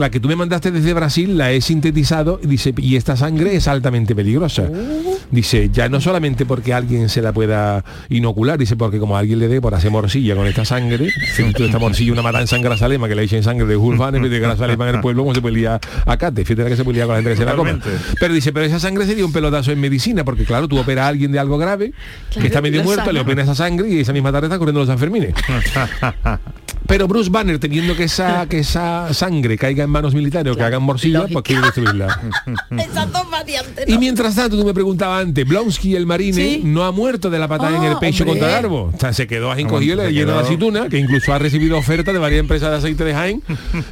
[0.00, 3.54] la que tú me mandaste desde Brasil la he sintetizado y dice, y esta sangre
[3.54, 4.62] es altamente peligrosa.
[4.62, 5.16] Uh.
[5.30, 9.48] Dice, ya no solamente porque alguien se la pueda inocular, dice, porque como alguien le
[9.48, 13.22] dé por hacer morcilla con esta sangre, esta morcilla una matanza en Grasalema que le
[13.22, 15.80] echen sangre de Hulfan en vez de Grasalema en el pueblo, como se puede liar
[16.06, 17.52] acá, te fíjate que se liar con la gente que se la.
[17.52, 17.90] Totalmente.
[18.18, 21.08] Pero dice, pero esa sangre sería un pelotazo en medicina, porque claro, tú operas a
[21.08, 21.92] alguien de algo grave,
[22.32, 24.88] que está medio muerto, le operas esa sangre y esa misma tarde está corriendo los
[24.88, 25.34] Sanfermines.
[26.86, 30.62] Pero Bruce Banner, teniendo que esa, que esa sangre caiga en manos militares o que
[30.64, 32.20] hagan morcilla, pues quiere destruirla.
[32.70, 33.88] Esas dos variantes.
[33.88, 36.62] Y mientras tanto, tú me preguntabas antes, Blonsky, el marine, Sí.
[36.64, 38.40] no ha muerto de la patada en el Ah, pecho hombre.
[38.40, 38.90] contra el árbol.
[38.94, 42.18] O sea, se quedó ahí encogido, lleno de aceituna, que incluso ha recibido ofertas de
[42.20, 43.42] varias empresas de aceite de Jaén,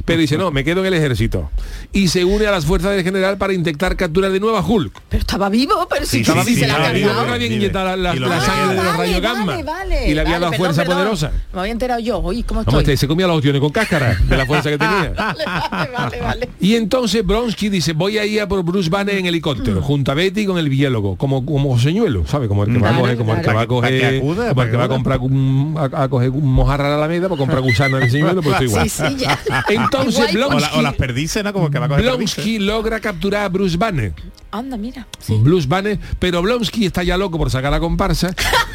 [0.05, 1.49] pero dice, no, me quedo en el ejército.
[1.93, 4.99] Y se une a las fuerzas del general para intentar capturar de nuevo a Hulk.
[5.09, 6.67] Pero estaba vivo, pero sí, Sí, que Estaba sí, vivo, se
[7.15, 8.11] la habían inyectado la,
[8.41, 9.61] sangre de los vale, rayos gamma.
[9.63, 10.09] vale.
[10.09, 10.97] y le había dado fuerza perdón.
[10.97, 11.31] poderosa.
[11.53, 12.19] Me había enterado yo.
[12.19, 15.13] Uy, ¿cómo este, se comía los opciones con cáscara de la fuerza que tenía.
[15.15, 16.49] Vale, vale, vale, vale.
[16.59, 20.15] Y entonces Bronsky dice, voy a ir a por Bruce Banner en helicóptero, junto a
[20.15, 22.47] Betty con el biólogo, como, como señuelo, ¿sabe?
[22.47, 24.71] Como el que va a coger, como el que va a coger, como para el
[24.71, 27.61] que va a comprar un, a, a coger un mojarra a la Alameda para comprar
[27.61, 28.89] gusana de señuelo, pues igual.
[28.89, 29.25] Sí, sí.
[29.69, 31.53] Entonces Igual, O, la- o las Blonsky, perdices, ¿no?
[31.53, 32.35] Como que va a coger perdices.
[32.35, 34.13] Blonsky logra capturar a Bruce Banner.
[34.51, 35.07] Anda, mira.
[35.19, 35.35] Sí.
[35.39, 38.33] Bruce Banner, pero Blonsky está ya loco por sacar la comparsa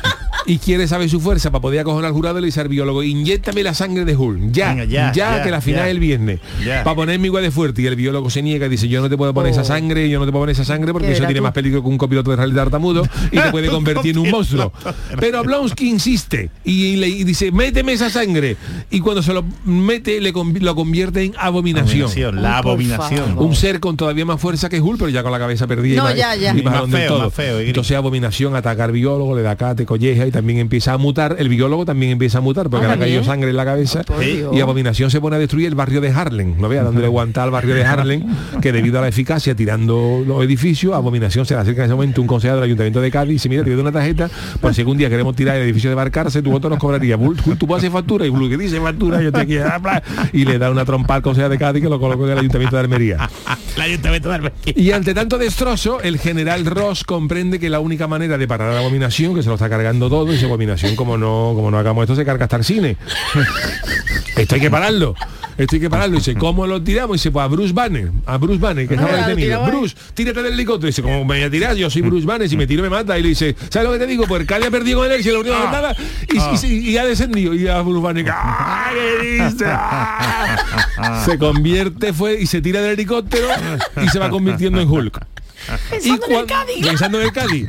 [0.47, 3.03] y quiere saber su fuerza para poder acoger al jurado y le dice al biólogo,
[3.03, 5.87] inyéctame la sangre de Hulk, ya, Venga, ya, ya, ya, que la final ya.
[5.87, 6.85] es el viernes, Ya.
[6.85, 7.83] para ponerme igual de fuerte.
[7.83, 9.65] Y el biólogo se niega y dice, yo no te puedo poner esa Oh.
[9.65, 11.43] sangre, yo no te puedo poner esa sangre porque ¿Qué eso tiene tú?
[11.45, 14.73] más peligro que un copiloto de rally tartamudo y te puede convertir en un monstruo.
[15.19, 18.57] Pero Blonsky insiste y le y dice, méteme esa sangre.
[18.91, 22.03] Y cuando se lo mete, le conv- lo convierte en abominación.
[22.09, 23.27] Abominación, la abominación.
[23.31, 23.43] favor.
[23.47, 26.03] Un ser con todavía más fuerza que Hulk, pero ya con la cabeza perdida.
[26.03, 26.55] No, y más- ya, ya.
[26.55, 27.19] y Y más más donde feo, todo.
[27.25, 30.93] más feo, y Entonces abominación ataca al biólogo, le da cate, colleja y también empieza
[30.93, 31.37] a mutar.
[31.39, 34.03] El biólogo también empieza a mutar porque Ah, le ha caído sangre en la cabeza.
[34.19, 34.39] Sí.
[34.39, 34.55] Dios.
[34.55, 36.61] Y abominación se pone a destruir el barrio de Harlem.
[36.61, 38.25] No vea dándole aguanta al barrio de Harlem,
[38.61, 42.21] que debido a la eficacia tirando los edificios, abominación se le acerca en ese momento
[42.21, 44.29] un consejero del ayuntamiento de Cádiz y dice, mira, te doy una tarjeta,
[44.61, 47.17] por si algún día queremos tirar el edificio de Barcarse, tu voto nos cobraría.
[47.57, 50.03] Tú, hacer factura y Bull, que dice factura, yo te quiero hablar.
[50.33, 52.75] Y le da una trompa al consejero de Cádiz que lo colocó en el ayuntamiento
[52.77, 53.31] de Almería.
[53.77, 54.59] El ayuntamiento de Almería.
[54.77, 58.75] Y ante tanto destrozo, el general Ross comprende que la única manera de parar a
[58.75, 61.79] la abominación, que se lo está cargando todo, y dice abominación, como no, como no
[61.79, 62.97] hagamos esto, se carga hasta el cine.
[64.37, 65.15] esto hay que pararlo.
[65.57, 66.17] Esto hay que pararlo.
[66.17, 67.15] Y dice, ¿cómo lo tiramos?
[67.17, 69.65] Y dice, pues a Bruce Banner, a Bruce Banner, que estaba Ah, detenido.
[69.67, 70.89] Bruce, tírate del helicóptero.
[70.89, 71.77] Y dice, ¿cómo me voy a tirar?
[71.77, 73.17] Yo soy Bruce Banner, si me tiro me mata.
[73.19, 74.25] Y le dice, ¿sabes lo que te digo?
[74.27, 75.95] Pues ha perdido con él, si lo único que nada,
[76.33, 77.55] y, y- y ha descendido.
[77.55, 79.65] Y a Bruce Banner, ¡ah, qué!
[79.65, 81.23] ¡Ah!
[81.25, 83.47] se convierte fue y se tira del helicóptero
[84.05, 85.25] y se va convirtiendo en Hulk.
[85.91, 86.87] Pensando en el Cádiz.
[86.87, 87.69] Pensando en el Cádiz.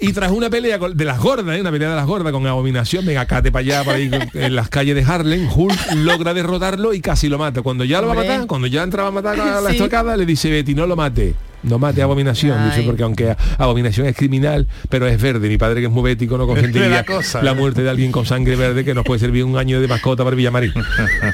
[0.00, 1.60] Y tras una pelea de las gordas, ¿eh?
[1.60, 4.68] una pelea de las gordas con abominación, venga, cate para allá, para ahí, en las
[4.68, 7.62] calles de Harlem, Hulk logra derrotarlo y casi lo mata.
[7.62, 9.76] Cuando ya lo va a matar, cuando ya entraba a matar a la Sí.
[9.76, 11.34] estocada, le dice Betty, no lo mate.
[11.66, 15.48] No mate Abominación, dice, porque aunque Abominación es criminal, pero es verde.
[15.48, 17.54] Mi padre que es muy bético no consentiría la cosa, la ¿eh?
[17.54, 20.36] muerte de alguien con sangre verde que nos puede servir un año de mascota para
[20.36, 20.72] Villamarín.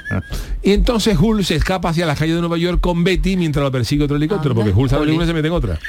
[0.63, 3.71] y entonces Hulk se escapa hacia las calles de Nueva York con Betty mientras lo
[3.73, 5.79] persigue otro helicóptero, Anda, porque Hulk sabe que una se mete en otra.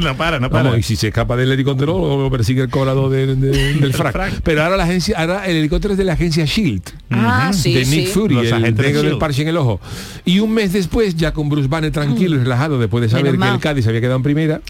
[0.00, 0.64] No para, no para.
[0.64, 3.92] Vamos, y si se escapa del helicóptero lo, lo persigue el cobrador de- de- del
[3.94, 4.12] frac.
[4.12, 4.40] frac.
[4.42, 6.82] Pero ahora la agencia, ahora el helicóptero es de la agencia Shield.
[7.10, 8.12] Ah, sí, de Nick sí.
[8.12, 9.16] Fury, Los el negro del S.H.I.E.L.D..
[9.18, 9.80] parche en el ojo.
[10.24, 13.34] Y un mes después, ya con Bruce Banner tranquilo y relajado, después de saber Menos
[13.34, 13.54] que mal.
[13.54, 14.60] el Cádiz se había quedado en primera,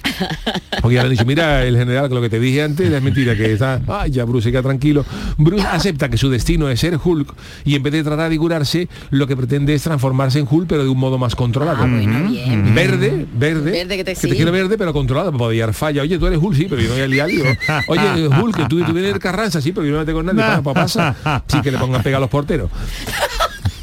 [0.83, 3.03] porque ya le han dicho, mira, el general, que lo que te dije antes es
[3.03, 5.07] mentira, que está, ay, ya Bruce queda tranquilo.
[5.39, 7.33] Bruce acepta que su destino es ser Hulk
[7.65, 10.83] y en vez de tratar de curarse, lo que pretende es transformarse en Hulk, pero
[10.85, 11.79] de un modo más controlado.
[11.83, 12.75] Ah, bueno, bien.
[12.75, 16.03] Verde, verde, Verde que te- quiero verde, pero controlado, para poder dar falla.
[16.03, 17.45] Oye, tú eres Hulk, sí, pero yo no voy a liar lío.
[17.89, 20.37] Oye, Hulk, que tú, tú vienes de Carranza, sí, pero yo no me tengo con
[20.37, 20.63] nadie.
[20.63, 21.43] ¿Qué pasa?
[21.47, 22.71] Sí, que le pongan pega a los porteros.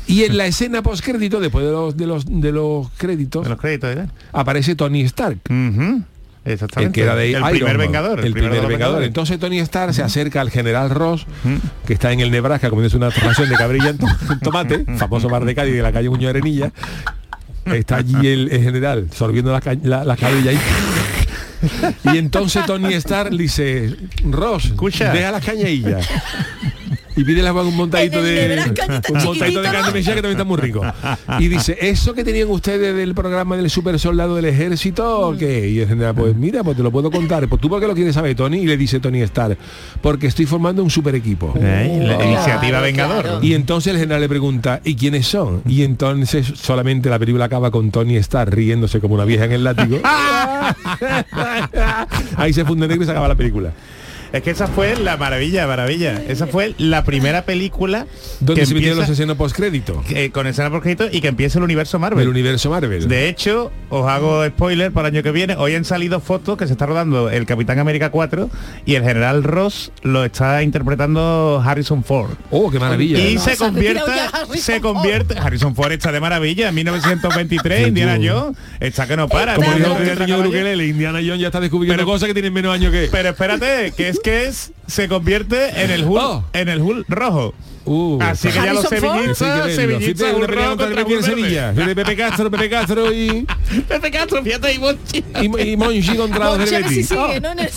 [0.08, 3.60] Y en la escena postcrédito, después de los, de los, de los créditos, De los
[3.60, 4.08] créditos, ¿eh?
[4.32, 5.40] aparece Tony Stark.
[5.50, 6.02] Ujú.
[6.46, 6.94] El Exactamente.
[6.94, 8.20] que era de el Iron primer vengador.
[8.26, 9.04] El, primer vengador.
[9.04, 11.26] Entonces Tony Stark se acerca al general Ross,
[11.86, 15.28] que está en el Nebraska comiéndose una ración de cabrilla en to- en tomate, famoso
[15.28, 16.72] bar de Cádiz de la calle Muñoz Arenilla.
[17.66, 22.14] Está allí el, el general sorbiendo las la, las cabrillas ahí.
[22.14, 23.94] Y entonces Tony Stark le dice,
[24.24, 25.12] Ross, Escucha.
[25.12, 26.08] deja las cañadillas.
[27.18, 28.62] Y a Juan un montadito de
[29.10, 30.82] un montadito de carne mechada que también está muy rico.
[31.40, 35.32] Y dice, ¿eso que tenían ustedes del programa del super soldado del ejército?
[35.34, 35.38] Mm.
[35.38, 35.70] ¿Qué?
[35.70, 37.48] Y el general, pues mira, pues te lo puedo contar.
[37.48, 38.60] Pues tú por qué lo quieres saber, Tony?
[38.60, 39.58] Y le dice Tony Stark,
[40.02, 41.54] porque estoy formando un super equipo.
[41.60, 43.24] Eh, la Oh, iniciativa claro, Vengador.
[43.24, 43.40] claro.
[43.44, 45.62] Y entonces el general le pregunta, ¿y quiénes son?
[45.68, 49.64] Y entonces solamente la película acaba con Tony Stark riéndose como una vieja en el
[49.64, 50.00] látigo.
[52.36, 53.72] Ahí se funde negro y se acaba la película.
[54.34, 56.22] Es que esa fue la maravilla, maravilla.
[56.28, 58.06] Esa fue la primera película
[58.40, 60.04] Donde que se metieron los empieza- escenas postcrédito.
[60.34, 62.22] con escena por crédito y que empieza el universo Marvel.
[62.24, 63.08] El universo Marvel.
[63.08, 65.56] De hecho, os hago spoiler para el año que viene.
[65.56, 68.50] Hoy han salido fotos que se está rodando el Capitán América 4
[68.86, 72.32] y el General Ross lo está interpretando Harrison Ford.
[72.52, 73.20] Oh, qué maravilla.
[73.20, 74.02] Y No, se convierte,
[74.56, 74.94] se Ford.
[74.94, 75.38] convierte.
[75.40, 76.70] Harrison Ford está de maravilla.
[76.70, 79.56] En 1923, Indiana Jones está que no para.
[79.56, 83.08] Como dijo el Indiana Jones ya está descubriendo Pero- cosas que tienen menos años que.
[83.12, 86.46] Pero espérate, que es que es se convierte en el Hulk, Oh.
[86.54, 87.54] en el Hulk rojo.
[87.86, 91.24] Uh, Así que ya los sevillistas, sevillistas, rojo contra el.
[91.24, 91.72] Sevilla.
[91.72, 93.48] De Pepe Castro, Pepe Castro y,
[93.88, 95.24] Pepe Castro, fíjate y Monchi.
[95.42, 97.10] y, y Monchi contra los Betis.
[97.12, 97.72] ver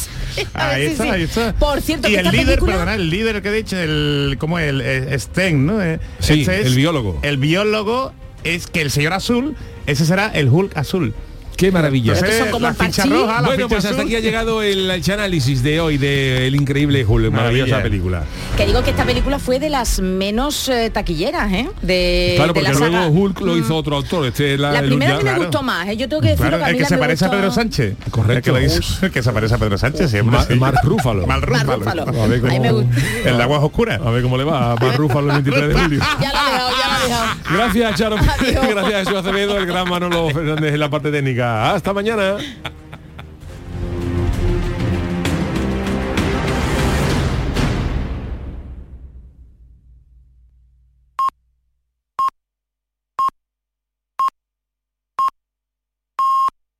[0.54, 1.52] Ahí está, ahí está.
[1.54, 4.80] Por cierto, y el líder, película- perdona, el líder que he dicho, el como el
[4.80, 5.80] eh, Sten, ¿no?
[5.82, 7.18] Eh, Sí, ese es el biólogo.
[7.22, 8.12] El biólogo
[8.42, 9.54] es que el señor azul,
[9.86, 11.14] ese será el Hulk azul.
[11.60, 12.14] Qué maravilla.
[12.14, 13.12] Que son como la el ficha Parchís.
[13.12, 14.06] roja, la Bueno, ficha pues hasta azul.
[14.06, 17.82] aquí ha llegado el, el análisis de hoy del increíble Hulk, maravillosa Maravilla.
[17.82, 18.24] película.
[18.56, 21.68] Que digo que esta película fue de las menos eh, taquilleras, ¿eh?
[21.82, 23.08] De, Claro, de porque la luego saga.
[23.08, 24.26] Hulk lo hizo otro autor.
[24.26, 25.42] Este es la, La primera mí me claro.
[25.42, 25.96] gustó más, ¿eh?
[25.96, 27.94] Yo tengo que Claro, que a el que la se parece a Pedro Sánchez.
[28.10, 28.32] Correcto.
[28.32, 30.36] El que, lo hizo, el que se parece a Pedro Sánchez siempre.
[30.38, 30.54] Ma- sí.
[30.58, 33.00] A ver cómo- me gusta.
[33.24, 34.00] El de aguas oscuras.
[34.04, 36.00] A ver cómo le va a Mark Ruffalo el 23 de julio.
[36.20, 37.26] Ya he dejado, ya he dejado.
[37.52, 38.16] Gracias, Charo.
[38.70, 41.49] Gracias, Jesús Acevedo, el gran Manolo Fernández en la parte técnica.
[41.50, 42.38] Hasta mañana.